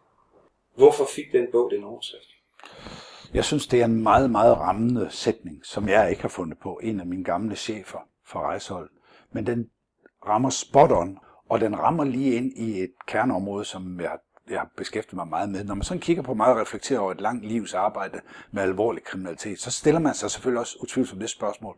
Hvorfor 0.75 1.05
fik 1.15 1.31
den 1.31 1.47
bog 1.51 1.71
den 1.71 1.83
overskrift? 1.83 2.29
Jeg 3.33 3.45
synes, 3.45 3.67
det 3.67 3.81
er 3.81 3.85
en 3.85 4.03
meget, 4.03 4.31
meget 4.31 4.57
rammende 4.57 5.07
sætning, 5.09 5.65
som 5.65 5.89
jeg 5.89 6.09
ikke 6.09 6.21
har 6.21 6.29
fundet 6.29 6.57
på. 6.59 6.79
En 6.83 6.99
af 6.99 7.05
mine 7.05 7.23
gamle 7.23 7.55
chefer 7.55 7.99
for 8.25 8.39
rejsehold. 8.39 8.89
Men 9.31 9.47
den 9.47 9.69
rammer 10.27 10.49
spot 10.49 10.91
on, 10.91 11.19
og 11.49 11.61
den 11.61 11.79
rammer 11.79 12.03
lige 12.03 12.35
ind 12.35 12.53
i 12.57 12.83
et 12.83 12.91
kerneområde, 13.07 13.65
som 13.65 13.99
jeg, 14.01 14.17
jeg 14.49 14.59
har 14.59 14.69
beskæftiget 14.77 15.15
mig 15.15 15.27
meget 15.27 15.49
med. 15.49 15.63
Når 15.63 15.75
man 15.75 15.83
sådan 15.83 16.01
kigger 16.01 16.23
på 16.23 16.33
meget 16.33 16.53
og 16.55 16.61
reflekterer 16.61 16.99
over 16.99 17.11
et 17.11 17.21
langt 17.21 17.45
livs 17.45 17.73
arbejde 17.73 18.21
med 18.51 18.63
alvorlig 18.63 19.03
kriminalitet, 19.03 19.59
så 19.59 19.71
stiller 19.71 19.99
man 19.99 20.13
sig 20.13 20.31
selvfølgelig 20.31 20.59
også 20.59 20.77
utvivlsomt 20.81 21.21
det 21.21 21.29
spørgsmål. 21.29 21.75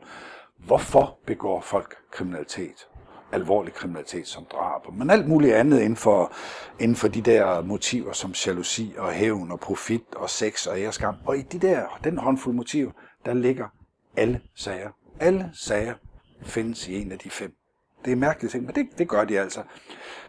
Hvorfor 0.57 1.19
begår 1.25 1.61
folk 1.61 1.95
kriminalitet? 2.11 2.87
Alvorlig 3.31 3.73
kriminalitet 3.73 4.27
som 4.27 4.45
drab, 4.51 4.93
men 4.93 5.09
alt 5.09 5.27
muligt 5.27 5.53
andet 5.53 5.79
inden 5.79 5.95
for, 5.95 6.33
inden 6.79 6.95
for 6.95 7.07
de 7.07 7.21
der 7.21 7.61
motiver 7.61 8.13
som 8.13 8.31
jalousi 8.45 8.93
og 8.97 9.11
hævn 9.11 9.51
og 9.51 9.59
profit 9.59 10.03
og 10.15 10.29
sex 10.29 10.67
og 10.67 10.79
æreskam. 10.79 11.15
Og 11.25 11.37
i 11.37 11.41
de 11.41 11.59
der, 11.59 11.99
den 12.03 12.17
håndfuld 12.17 12.55
motiv, 12.55 12.91
der 13.25 13.33
ligger 13.33 13.67
alle 14.17 14.41
sager. 14.55 14.89
Alle 15.19 15.51
sager 15.53 15.93
findes 16.41 16.87
i 16.87 17.01
en 17.01 17.11
af 17.11 17.19
de 17.19 17.29
fem. 17.29 17.53
Det 18.05 18.11
er 18.11 18.15
mærkeligt 18.15 18.51
ting, 18.51 18.65
men 18.65 18.75
det, 18.75 18.87
det 18.97 19.07
gør 19.07 19.23
de 19.23 19.39
altså. 19.39 19.63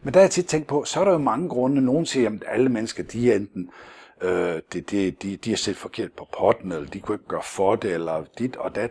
Men 0.03 0.15
der 0.15 0.21
har 0.21 0.25
jeg 0.25 0.31
tit 0.31 0.47
tænkt 0.47 0.67
på, 0.67 0.85
så 0.85 1.01
er 1.01 1.05
der 1.05 1.13
jo 1.13 1.19
mange 1.19 1.49
grunde. 1.49 1.81
Nogle 1.81 2.07
siger, 2.07 2.31
at 2.31 2.45
alle 2.47 2.69
mennesker, 2.69 3.03
de 3.03 3.33
er 3.33 3.37
enten 3.37 3.71
øh, 4.23 4.61
det, 4.73 4.91
det, 4.91 5.23
de, 5.23 5.37
de 5.37 5.51
har 5.51 5.57
set 5.57 5.77
forkert 5.77 6.13
på 6.13 6.29
potten, 6.39 6.73
eller 6.73 6.89
de 6.89 7.01
kunne 7.01 7.15
ikke 7.15 7.29
gøre 7.29 7.43
for 7.43 7.77
det, 7.77 7.93
eller 7.93 8.25
dit 8.39 8.57
og 8.57 8.75
dat. 8.75 8.91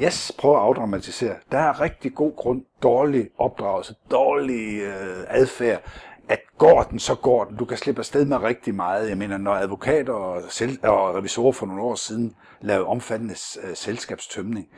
Yes, 0.00 0.32
prøv 0.38 0.54
at 0.54 0.60
afdramatisere. 0.60 1.34
Der 1.52 1.58
er 1.58 1.80
rigtig 1.80 2.14
god 2.14 2.36
grund, 2.36 2.62
dårlig 2.82 3.28
opdragelse, 3.38 3.94
dårlig 4.10 4.80
øh, 4.80 5.24
adfærd, 5.28 5.82
at 6.28 6.40
går 6.58 6.82
den, 6.82 6.98
så 6.98 7.14
går 7.14 7.44
den. 7.44 7.56
Du 7.56 7.64
kan 7.64 7.76
slippe 7.76 7.98
afsted 7.98 8.24
med 8.24 8.36
rigtig 8.36 8.74
meget. 8.74 9.08
Jeg 9.08 9.18
mener, 9.18 9.38
når 9.38 9.54
advokater 9.54 10.12
og, 10.12 10.42
selv, 10.48 10.78
og 10.82 11.14
revisorer 11.14 11.52
for 11.52 11.66
nogle 11.66 11.82
år 11.82 11.94
siden 11.94 12.34
lavede 12.60 12.86
omfattende 12.86 13.34
øh, 13.62 13.76
selskabstømning, 13.76 14.68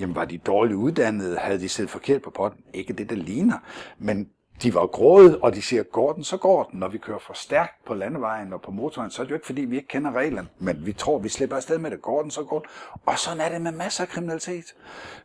jamen 0.00 0.16
var 0.16 0.24
de 0.24 0.38
dårligt 0.38 0.76
uddannede, 0.76 1.38
havde 1.38 1.60
de 1.60 1.68
set 1.68 1.90
forkert 1.90 2.22
på 2.22 2.30
potten? 2.30 2.64
Ikke 2.74 2.92
det, 2.92 3.10
der 3.10 3.16
ligner. 3.16 3.58
Men 3.98 4.28
de 4.62 4.74
var 4.74 4.86
gråde, 4.86 5.38
og 5.38 5.54
de 5.54 5.62
siger, 5.62 5.82
går 5.82 6.12
den, 6.12 6.24
så 6.24 6.36
går 6.36 6.64
den. 6.64 6.80
Når 6.80 6.88
vi 6.88 6.98
kører 6.98 7.18
for 7.18 7.34
stærkt 7.34 7.84
på 7.86 7.94
landevejen 7.94 8.52
og 8.52 8.62
på 8.62 8.70
motorvejen, 8.70 9.10
så 9.10 9.22
er 9.22 9.24
det 9.24 9.30
jo 9.30 9.34
ikke, 9.34 9.46
fordi 9.46 9.60
vi 9.60 9.76
ikke 9.76 9.88
kender 9.88 10.12
reglerne, 10.12 10.48
men 10.58 10.86
vi 10.86 10.92
tror, 10.92 11.18
vi 11.18 11.28
slipper 11.28 11.56
afsted 11.56 11.78
med 11.78 11.90
det. 11.90 12.02
Går 12.02 12.22
den, 12.22 12.30
så 12.30 12.42
går 12.42 12.58
den. 12.58 12.68
Og 13.06 13.18
sådan 13.18 13.40
er 13.40 13.48
det 13.48 13.60
med 13.62 13.72
masser 13.72 14.04
af 14.04 14.08
kriminalitet. 14.08 14.64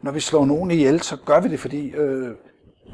Når 0.02 0.12
vi 0.12 0.20
slår 0.20 0.46
nogen 0.46 0.72
ihjel, 0.72 1.02
så 1.02 1.18
gør 1.26 1.40
vi 1.40 1.50
det, 1.50 1.60
fordi 1.60 1.90
øh, 1.90 2.36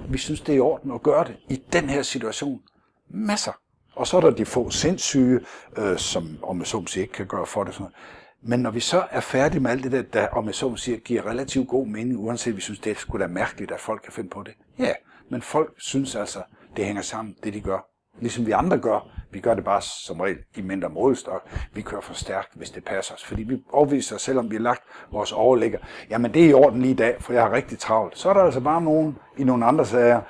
vi 0.09 0.17
synes, 0.17 0.41
det 0.41 0.53
er 0.53 0.57
i 0.57 0.59
orden 0.59 0.91
at 0.91 1.03
gøre 1.03 1.23
det 1.23 1.35
i 1.49 1.63
den 1.73 1.89
her 1.89 2.01
situation. 2.01 2.61
Masser. 3.09 3.51
Og 3.95 4.07
så 4.07 4.17
er 4.17 4.21
der 4.21 4.29
de 4.31 4.45
få 4.45 4.69
sindssyge, 4.69 5.39
øh, 5.77 5.97
som 5.97 6.37
om 6.43 6.59
jeg 6.59 6.67
så 6.67 6.79
må 6.79 6.87
sige, 6.87 7.01
ikke 7.01 7.13
kan 7.13 7.27
gøre 7.27 7.45
for 7.45 7.63
det. 7.63 7.73
Sådan 7.73 7.91
Men 8.41 8.59
når 8.59 8.71
vi 8.71 8.79
så 8.79 9.03
er 9.11 9.19
færdige 9.19 9.59
med 9.59 9.71
alt 9.71 9.83
det 9.83 9.91
der, 9.91 10.01
der 10.01 10.27
om 10.27 10.45
jeg 10.45 10.55
så 10.55 10.69
må 10.69 10.75
sige, 10.75 10.97
giver 10.97 11.25
relativt 11.25 11.67
god 11.67 11.87
mening, 11.87 12.19
uanset 12.19 12.55
vi 12.55 12.61
synes, 12.61 12.79
det 12.79 12.91
er 12.91 12.95
sgu 12.95 13.17
da 13.17 13.27
mærkeligt, 13.27 13.71
at 13.71 13.79
folk 13.79 14.01
kan 14.01 14.13
finde 14.13 14.29
på 14.29 14.43
det. 14.43 14.53
Ja, 14.79 14.93
men 15.33 15.41
folk 15.41 15.73
synes 15.77 16.15
altså, 16.15 16.39
det 16.75 16.85
hænger 16.85 17.01
sammen, 17.01 17.35
det 17.43 17.53
de 17.53 17.61
gør. 17.61 17.87
Ligesom 18.19 18.45
vi 18.45 18.51
andre 18.51 18.77
gør. 18.77 19.09
Vi 19.31 19.39
gør 19.39 19.53
det 19.53 19.63
bare 19.63 19.81
som 19.81 20.19
regel 20.19 20.37
i 20.55 20.61
mindre 20.61 20.89
målestok. 20.89 21.49
Vi 21.73 21.81
kører 21.81 22.01
for 22.01 22.13
stærkt, 22.13 22.49
hvis 22.55 22.69
det 22.69 22.85
passer 22.85 23.13
os. 23.15 23.23
Fordi 23.23 23.43
vi 23.43 23.63
overviser 23.71 24.15
os, 24.15 24.21
selvom 24.21 24.51
vi 24.51 24.55
har 24.55 24.63
lagt 24.63 24.83
vores 25.11 25.31
overlægger. 25.31 25.79
Jamen 26.09 26.33
det 26.33 26.45
er 26.45 26.49
i 26.49 26.53
orden 26.53 26.81
lige 26.81 26.91
i 26.91 26.95
dag, 26.95 27.21
for 27.21 27.33
jeg 27.33 27.41
har 27.41 27.51
rigtig 27.51 27.79
travlt. 27.79 28.17
Så 28.17 28.29
er 28.29 28.33
der 28.33 28.41
altså 28.41 28.59
bare 28.59 28.81
nogen 28.81 29.17
i 29.37 29.43
nogle 29.43 29.65
andre 29.65 29.85
sager, 29.85 30.21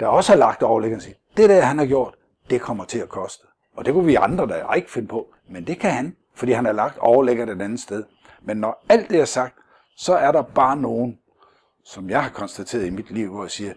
der 0.00 0.06
også 0.06 0.32
har 0.32 0.38
lagt 0.38 0.62
overlægger 0.62 0.96
og 0.96 1.02
siger, 1.02 1.16
det 1.36 1.50
der 1.50 1.60
han 1.60 1.78
har 1.78 1.86
gjort, 1.86 2.14
det 2.50 2.60
kommer 2.60 2.84
til 2.84 2.98
at 2.98 3.08
koste. 3.08 3.46
Og 3.76 3.84
det 3.84 3.94
kunne 3.94 4.06
vi 4.06 4.14
andre 4.14 4.46
der 4.46 4.74
ikke 4.74 4.90
finde 4.90 5.08
på. 5.08 5.26
Men 5.50 5.66
det 5.66 5.78
kan 5.78 5.90
han, 5.90 6.16
fordi 6.34 6.52
han 6.52 6.64
har 6.64 6.72
lagt 6.72 6.98
overlægger 6.98 7.46
et 7.46 7.62
andet 7.62 7.80
sted. 7.80 8.04
Men 8.42 8.56
når 8.56 8.84
alt 8.88 9.10
det 9.10 9.20
er 9.20 9.24
sagt, 9.24 9.54
så 9.96 10.14
er 10.14 10.32
der 10.32 10.42
bare 10.42 10.76
nogen, 10.76 11.18
som 11.84 12.10
jeg 12.10 12.22
har 12.22 12.30
konstateret 12.30 12.86
i 12.86 12.90
mit 12.90 13.10
liv, 13.10 13.30
hvor 13.30 13.44
jeg 13.44 13.50
siger, 13.50 13.72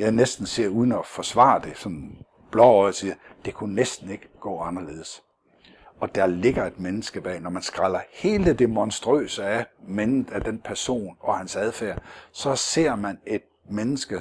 jeg 0.00 0.12
næsten 0.12 0.46
ser 0.46 0.68
uden 0.68 0.92
at 0.92 1.06
forsvare 1.06 1.62
det, 1.62 1.78
sådan 1.78 2.24
blå 2.50 2.62
øje 2.62 2.92
siger, 2.92 3.14
det 3.44 3.54
kunne 3.54 3.74
næsten 3.74 4.10
ikke 4.10 4.28
gå 4.40 4.60
anderledes. 4.60 5.22
Og 6.00 6.14
der 6.14 6.26
ligger 6.26 6.64
et 6.64 6.80
menneske 6.80 7.20
bag. 7.20 7.40
Når 7.40 7.50
man 7.50 7.62
skræller 7.62 8.00
hele 8.12 8.54
det 8.54 8.70
monstrøse 8.70 9.44
af, 9.44 9.66
men 9.88 10.28
af 10.32 10.40
den 10.40 10.60
person 10.60 11.16
og 11.20 11.38
hans 11.38 11.56
adfærd, 11.56 12.02
så 12.32 12.56
ser 12.56 12.96
man 12.96 13.18
et 13.26 13.42
menneske. 13.70 14.20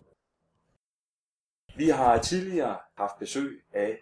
Vi 1.77 1.89
har 1.89 2.17
tidligere 2.17 2.77
haft 2.97 3.19
besøg 3.19 3.61
af 3.73 3.97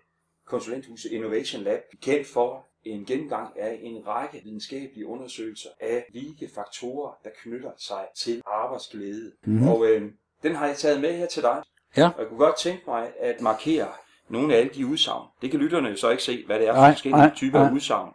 konsulenthuset 0.46 1.12
Innovation 1.12 1.62
Lab, 1.62 1.82
kendt 2.02 2.28
for 2.28 2.68
en 2.84 3.06
gennemgang 3.06 3.60
af 3.60 3.80
en 3.82 4.08
række 4.08 4.42
videnskabelige 4.44 5.08
undersøgelser 5.08 5.70
af 5.82 6.06
hvilke 6.12 6.50
faktorer, 6.56 7.14
der 7.24 7.30
knytter 7.44 7.72
sig 7.78 8.08
til 8.16 8.42
arbejdsglæde. 8.46 9.32
Mm-hmm. 9.46 9.68
Og 9.68 9.86
øh, 9.86 10.12
den 10.44 10.56
har 10.56 10.68
jeg 10.68 10.78
taget 10.78 11.02
med 11.02 11.18
her 11.18 11.26
til 11.26 11.44
dig. 11.44 11.64
Ja. 11.98 12.10
Og 12.10 12.20
jeg 12.20 12.28
kunne 12.28 12.40
godt 12.40 12.58
tænke 12.58 12.84
mig 12.88 13.12
at 13.20 13.42
markere 13.42 13.92
nogle 14.30 14.56
af 14.56 14.60
alle 14.60 14.74
de 14.74 14.86
udsagn. 14.86 15.28
Det 15.42 15.52
kan 15.52 15.60
lytterne 15.60 15.98
så 15.98 16.10
ikke 16.10 16.24
se, 16.24 16.46
hvad 16.46 16.60
det 16.60 16.68
er 16.68 16.74
for 16.74 16.92
forskellige 16.92 17.22
nej, 17.22 17.36
typer 17.36 17.60
nej. 17.60 17.68
af 17.68 17.74
udsagn. 17.74 18.14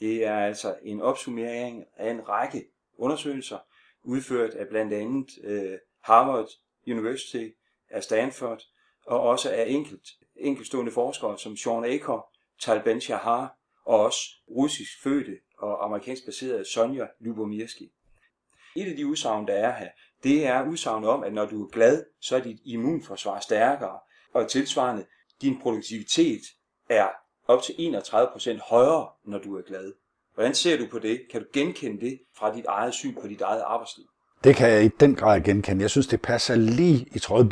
Det 0.00 0.26
er 0.26 0.38
altså 0.38 0.74
en 0.82 1.00
opsummering 1.00 1.84
af 1.96 2.10
en 2.10 2.28
række 2.28 2.64
undersøgelser, 2.98 3.58
udført 4.02 4.50
af 4.50 4.68
blandt 4.68 4.92
andet 4.92 5.28
øh, 5.44 5.78
Harvard 6.00 6.48
University, 6.86 7.48
af 7.90 8.02
Stanford, 8.02 8.62
og 9.06 9.20
også 9.20 9.50
af 9.50 9.64
enkelt, 9.68 10.08
enkeltstående 10.36 10.92
forskere 10.92 11.38
som 11.38 11.56
Sean 11.56 11.84
Aker, 11.84 12.26
Tal 12.60 12.82
Ben 12.82 13.00
Shahar, 13.00 13.56
og 13.84 14.00
også 14.00 14.20
russisk 14.50 15.02
fødte 15.02 15.38
og 15.58 15.84
amerikansk 15.84 16.24
baserede 16.24 16.64
Sonja 16.64 17.06
Lyubomirsky. 17.20 17.92
Et 18.76 18.90
af 18.90 18.96
de 18.96 19.06
udsagn, 19.06 19.46
der 19.46 19.54
er 19.54 19.78
her, 19.78 19.88
det 20.24 20.46
er 20.46 20.68
udsagnet 20.68 21.10
om, 21.10 21.24
at 21.24 21.32
når 21.32 21.46
du 21.46 21.64
er 21.64 21.68
glad, 21.68 22.04
så 22.20 22.36
er 22.36 22.40
dit 22.40 22.60
immunforsvar 22.64 23.40
stærkere, 23.40 23.98
og 24.34 24.50
tilsvarende, 24.50 25.04
din 25.42 25.60
produktivitet 25.62 26.42
er 26.90 27.08
op 27.48 27.62
til 27.62 27.72
31% 27.72 28.68
højere, 28.70 29.08
når 29.26 29.38
du 29.38 29.56
er 29.56 29.62
glad. 29.62 29.92
Hvordan 30.34 30.54
ser 30.54 30.78
du 30.78 30.86
på 30.90 30.98
det? 30.98 31.20
Kan 31.32 31.40
du 31.40 31.46
genkende 31.52 32.00
det 32.00 32.18
fra 32.38 32.54
dit 32.56 32.64
eget 32.68 32.94
syn 32.94 33.14
på 33.14 33.28
dit 33.28 33.40
eget 33.40 33.62
arbejdsliv? 33.66 34.06
Det 34.44 34.56
kan 34.56 34.70
jeg 34.70 34.84
i 34.84 34.88
den 34.88 35.14
grad 35.14 35.40
genkende. 35.40 35.82
Jeg 35.82 35.90
synes, 35.90 36.06
det 36.06 36.22
passer 36.22 36.54
lige 36.54 37.06
i 37.12 37.18
tråd 37.18 37.44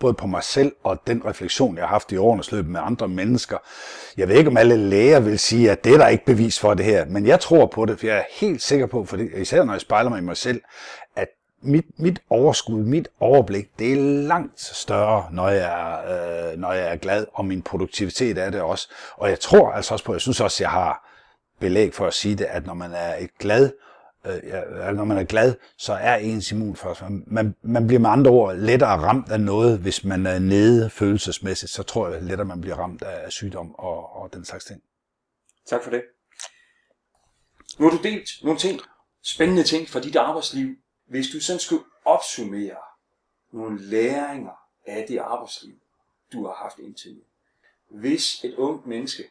både 0.00 0.14
på 0.14 0.26
mig 0.26 0.44
selv 0.44 0.72
og 0.82 1.06
den 1.06 1.24
refleksion, 1.24 1.76
jeg 1.76 1.82
har 1.82 1.88
haft 1.88 2.12
i 2.12 2.16
årenes 2.16 2.52
løb 2.52 2.66
med 2.66 2.80
andre 2.84 3.08
mennesker. 3.08 3.56
Jeg 4.16 4.28
ved 4.28 4.36
ikke, 4.36 4.50
om 4.50 4.56
alle 4.56 4.76
læger 4.76 5.20
vil 5.20 5.38
sige, 5.38 5.70
at 5.70 5.84
det 5.84 5.94
er 5.94 5.98
der 5.98 6.08
ikke 6.08 6.24
bevis 6.24 6.60
for 6.60 6.74
det 6.74 6.84
her, 6.84 7.04
men 7.04 7.26
jeg 7.26 7.40
tror 7.40 7.66
på 7.66 7.84
det, 7.84 7.98
for 7.98 8.06
jeg 8.06 8.16
er 8.16 8.24
helt 8.30 8.62
sikker 8.62 8.86
på, 8.86 9.04
for 9.04 9.16
det, 9.16 9.30
især 9.36 9.64
når 9.64 9.72
jeg 9.72 9.80
spejler 9.80 10.10
mig 10.10 10.18
i 10.18 10.22
mig 10.22 10.36
selv, 10.36 10.60
mit, 11.60 11.98
mit 11.98 12.22
overskud, 12.30 12.84
mit 12.84 13.08
overblik, 13.20 13.78
det 13.78 13.92
er 13.92 13.96
langt 14.26 14.60
større, 14.60 15.28
når 15.32 15.48
jeg, 15.48 16.04
øh, 16.52 16.58
når 16.58 16.72
jeg 16.72 16.92
er 16.92 16.96
glad, 16.96 17.26
og 17.32 17.44
min 17.44 17.62
produktivitet 17.62 18.38
er 18.38 18.50
det 18.50 18.60
også. 18.60 18.90
Og 19.16 19.30
jeg 19.30 19.40
tror 19.40 19.72
altså 19.72 19.94
også 19.94 20.04
på, 20.04 20.12
jeg 20.12 20.20
synes 20.20 20.40
også, 20.40 20.64
jeg 20.64 20.70
har 20.70 21.08
belæg 21.60 21.94
for 21.94 22.06
at 22.06 22.14
sige 22.14 22.34
det, 22.34 22.44
at 22.44 22.66
når 22.66 22.74
man 22.74 22.92
er 22.92 23.16
et 23.16 23.38
glad, 23.38 23.72
øh, 24.26 24.94
når 24.94 25.04
man 25.04 25.18
er 25.18 25.24
glad, 25.24 25.54
så 25.78 25.92
er 25.92 26.16
ens 26.16 26.52
immunforsvar. 26.52 27.08
Man, 27.26 27.54
man 27.62 27.86
bliver 27.86 28.00
med 28.00 28.10
andre 28.10 28.30
ord 28.30 28.56
lettere 28.56 28.98
ramt 28.98 29.30
af 29.30 29.40
noget, 29.40 29.78
hvis 29.78 30.04
man 30.04 30.26
er 30.26 30.38
nede 30.38 30.90
følelsesmæssigt, 30.90 31.72
så 31.72 31.82
tror 31.82 32.08
jeg 32.08 32.22
lettere, 32.22 32.46
man 32.46 32.60
bliver 32.60 32.76
ramt 32.76 33.02
af 33.02 33.32
sygdom 33.32 33.74
og, 33.74 34.16
og 34.16 34.32
den 34.32 34.44
slags 34.44 34.64
ting. 34.64 34.82
Tak 35.66 35.82
for 35.82 35.90
det. 35.90 36.02
Nu 37.78 37.88
har 37.88 37.96
du 37.96 38.02
delt 38.02 38.28
nogle 38.42 38.58
ting, 38.58 38.80
spændende 39.24 39.62
ting 39.62 39.88
fra 39.88 40.00
dit 40.00 40.16
arbejdsliv. 40.16 40.68
Hvis 41.08 41.26
du 41.32 41.40
sådan 41.40 41.60
skulle 41.60 41.84
opsummere 42.04 42.76
nogle 43.52 43.82
læringer 43.82 44.68
af 44.86 45.04
det 45.08 45.18
arbejdsliv, 45.18 45.74
du 46.32 46.46
har 46.46 46.54
haft 46.54 46.78
indtil 46.78 47.14
nu. 47.14 47.20
Hvis 48.00 48.44
et 48.44 48.54
ungt 48.54 48.86
menneske 48.86 49.24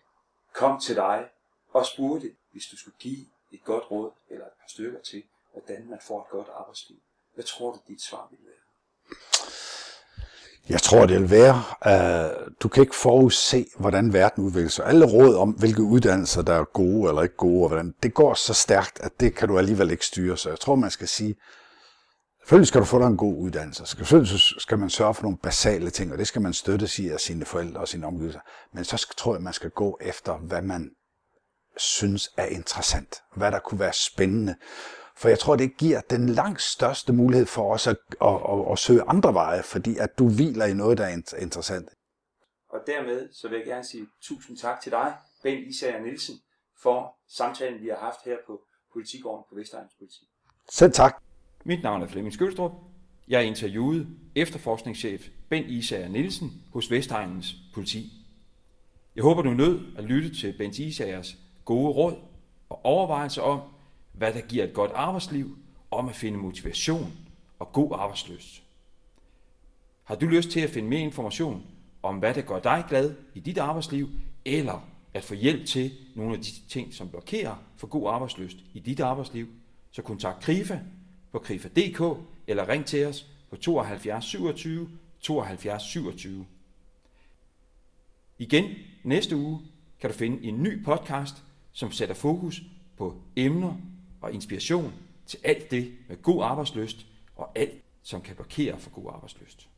kom 0.53 0.79
til 0.79 0.95
dig 0.95 1.25
og 1.73 1.85
spurgte, 1.85 2.31
hvis 2.51 2.65
du 2.65 2.77
skulle 2.77 2.97
give 2.99 3.25
et 3.51 3.63
godt 3.63 3.91
råd 3.91 4.11
eller 4.29 4.45
et 4.45 4.51
par 4.51 4.69
stykker 4.69 4.99
til, 5.01 5.23
hvordan 5.51 5.89
man 5.89 5.99
får 6.07 6.21
et 6.21 6.29
godt 6.29 6.47
arbejdsliv, 6.59 6.97
hvad 7.33 7.43
tror 7.45 7.71
du, 7.71 7.79
dit 7.87 8.01
svar 8.01 8.27
ville 8.31 8.45
være? 8.45 8.53
Jeg 10.69 10.81
tror, 10.81 11.05
det 11.05 11.21
vil 11.21 11.31
være, 11.31 11.63
at 11.81 12.47
du 12.63 12.67
kan 12.67 12.83
ikke 12.83 12.95
forudse, 12.95 13.67
hvordan 13.79 14.13
verden 14.13 14.43
udvikler 14.43 14.69
sig. 14.69 14.85
Alle 14.85 15.05
råd 15.05 15.35
om, 15.35 15.51
hvilke 15.51 15.81
uddannelser, 15.81 16.41
der 16.41 16.53
er 16.53 16.63
gode 16.63 17.09
eller 17.09 17.23
ikke 17.23 17.35
gode, 17.35 17.63
og 17.63 17.67
hvordan, 17.67 17.95
det 18.03 18.13
går 18.13 18.33
så 18.33 18.53
stærkt, 18.53 18.99
at 18.99 19.19
det 19.19 19.35
kan 19.35 19.47
du 19.47 19.57
alligevel 19.57 19.91
ikke 19.91 20.05
styre. 20.05 20.37
Så 20.37 20.49
jeg 20.49 20.59
tror, 20.59 20.75
man 20.75 20.91
skal 20.91 21.07
sige, 21.07 21.35
selvfølgelig 22.47 22.67
skal 22.67 22.81
du 22.81 22.85
få 22.85 22.99
dig 22.99 23.07
en 23.07 23.17
god 23.17 23.37
uddannelse. 23.37 23.85
Selvfølgelig 23.85 24.39
skal 24.39 24.79
man 24.79 24.89
sørge 24.89 25.13
for 25.13 25.23
nogle 25.23 25.37
basale 25.37 25.89
ting, 25.89 26.11
og 26.11 26.17
det 26.17 26.27
skal 26.27 26.41
man 26.41 26.53
støtte 26.53 26.87
sig 26.87 27.11
af 27.11 27.19
sine 27.19 27.45
forældre 27.45 27.81
og 27.81 27.87
sine 27.87 28.07
omgivelser. 28.07 28.39
Men 28.73 28.83
så 28.83 29.13
tror 29.17 29.33
jeg, 29.33 29.41
man 29.41 29.53
skal 29.53 29.69
gå 29.69 29.97
efter, 30.01 30.37
hvad 30.37 30.61
man 30.61 30.91
synes 31.77 32.33
er 32.37 32.45
interessant. 32.45 33.23
Hvad 33.35 33.51
der 33.51 33.59
kunne 33.59 33.79
være 33.79 33.93
spændende. 33.93 34.55
For 35.15 35.29
jeg 35.29 35.39
tror, 35.39 35.55
det 35.55 35.77
giver 35.77 36.01
den 36.01 36.29
langt 36.29 36.61
største 36.61 37.13
mulighed 37.13 37.45
for 37.45 37.73
os 37.73 37.87
at, 37.87 37.97
at, 38.21 38.27
at, 38.27 38.71
at 38.71 38.79
søge 38.79 39.01
andre 39.01 39.33
veje, 39.33 39.63
fordi 39.63 39.97
at 39.97 40.19
du 40.19 40.29
hviler 40.29 40.65
i 40.65 40.73
noget, 40.73 40.97
der 40.97 41.05
er 41.05 41.41
interessant. 41.41 41.89
Og 42.69 42.79
dermed 42.87 43.29
så 43.33 43.47
vil 43.47 43.57
jeg 43.57 43.65
gerne 43.65 43.83
sige 43.83 44.07
tusind 44.21 44.57
tak 44.57 44.81
til 44.81 44.91
dig, 44.91 45.13
Ben 45.43 45.63
Isager 45.63 45.99
Nielsen, 45.99 46.35
for 46.81 47.15
samtalen, 47.37 47.81
vi 47.81 47.87
har 47.87 47.97
haft 47.97 48.19
her 48.25 48.37
på 48.47 48.61
Politigården 48.93 49.43
på 49.49 49.55
Vestegns 49.55 49.93
Politi. 49.99 50.27
Selv 50.69 50.91
tak. 50.91 51.26
Mit 51.67 51.83
navn 51.83 52.01
er 52.01 52.07
Flemming 52.07 52.33
Skølstrup. 52.33 52.71
Jeg 53.27 53.37
er 53.37 53.45
interviewet 53.45 54.07
efterforskningschef 54.35 55.29
Ben 55.49 55.69
Isager 55.69 56.09
Nielsen 56.09 56.61
hos 56.73 56.91
Vestegnens 56.91 57.55
Politi. 57.73 58.13
Jeg 59.15 59.23
håber, 59.23 59.41
du 59.41 59.53
nød 59.53 59.81
at 59.97 60.03
lytte 60.03 60.35
til 60.35 60.55
Bent 60.57 60.79
Isagers 60.79 61.37
gode 61.65 61.91
råd 61.91 62.15
og 62.69 62.85
overvejelser 62.85 63.41
om, 63.41 63.61
hvad 64.13 64.33
der 64.33 64.41
giver 64.41 64.63
et 64.63 64.73
godt 64.73 64.91
arbejdsliv, 64.91 65.57
om 65.91 66.09
at 66.09 66.15
finde 66.15 66.37
motivation 66.37 67.13
og 67.59 67.71
god 67.71 67.91
arbejdsløst. 67.95 68.63
Har 70.03 70.15
du 70.15 70.25
lyst 70.25 70.49
til 70.49 70.59
at 70.59 70.69
finde 70.69 70.89
mere 70.89 71.01
information 71.01 71.63
om, 72.03 72.17
hvad 72.17 72.33
der 72.33 72.41
gør 72.41 72.59
dig 72.59 72.85
glad 72.89 73.15
i 73.35 73.39
dit 73.39 73.57
arbejdsliv, 73.57 74.09
eller 74.45 74.87
at 75.13 75.23
få 75.23 75.33
hjælp 75.33 75.65
til 75.65 75.91
nogle 76.15 76.33
af 76.33 76.41
de 76.41 76.51
ting, 76.69 76.93
som 76.93 77.09
blokerer 77.09 77.55
for 77.77 77.87
god 77.87 78.09
arbejdsløst 78.09 78.57
i 78.73 78.79
dit 78.79 78.99
arbejdsliv, 78.99 79.47
så 79.91 80.01
kontakt 80.01 80.41
Krifa 80.41 80.79
på 81.37 81.43
krifa.dk 81.43 82.19
eller 82.47 82.69
ring 82.69 82.85
til 82.85 83.05
os 83.05 83.25
på 83.49 83.55
72 83.55 84.25
27 84.25 84.89
72 85.19 85.83
27. 85.83 86.45
Igen 88.37 88.75
næste 89.03 89.35
uge 89.35 89.59
kan 89.99 90.09
du 90.09 90.15
finde 90.15 90.43
en 90.43 90.63
ny 90.63 90.83
podcast, 90.85 91.43
som 91.71 91.91
sætter 91.91 92.15
fokus 92.15 92.61
på 92.97 93.21
emner 93.35 93.73
og 94.21 94.33
inspiration 94.33 94.93
til 95.25 95.39
alt 95.43 95.71
det 95.71 95.93
med 96.07 96.21
god 96.21 96.43
arbejdsløst 96.43 97.05
og 97.35 97.51
alt, 97.55 97.83
som 98.03 98.21
kan 98.21 98.35
blokere 98.35 98.79
for 98.79 98.89
god 98.89 99.11
arbejdsløst. 99.13 99.69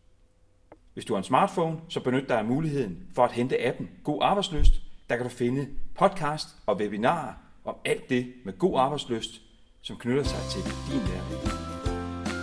Hvis 0.93 1.05
du 1.05 1.13
har 1.13 1.17
en 1.17 1.23
smartphone, 1.23 1.79
så 1.89 1.99
benyt 1.99 2.29
dig 2.29 2.37
af 2.37 2.45
muligheden 2.45 3.07
for 3.15 3.23
at 3.23 3.31
hente 3.31 3.67
appen 3.67 3.89
God 4.03 4.19
Arbejdsløst. 4.21 4.81
Der 5.09 5.15
kan 5.15 5.25
du 5.25 5.29
finde 5.29 5.67
podcast 5.95 6.47
og 6.65 6.77
webinarer 6.77 7.33
om 7.65 7.75
alt 7.85 8.09
det 8.09 8.33
med 8.45 8.57
god 8.57 8.79
arbejdsløst, 8.79 9.41
som 9.81 9.95
knytter 9.97 10.23
sig 10.23 10.39
til 10.51 10.63
din 10.63 11.01
hverdag. 11.07 11.41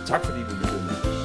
Tak 0.07 0.25
fordi 0.25 0.39
du 0.39 0.55
lyttede 0.55 0.83
med. 0.83 1.16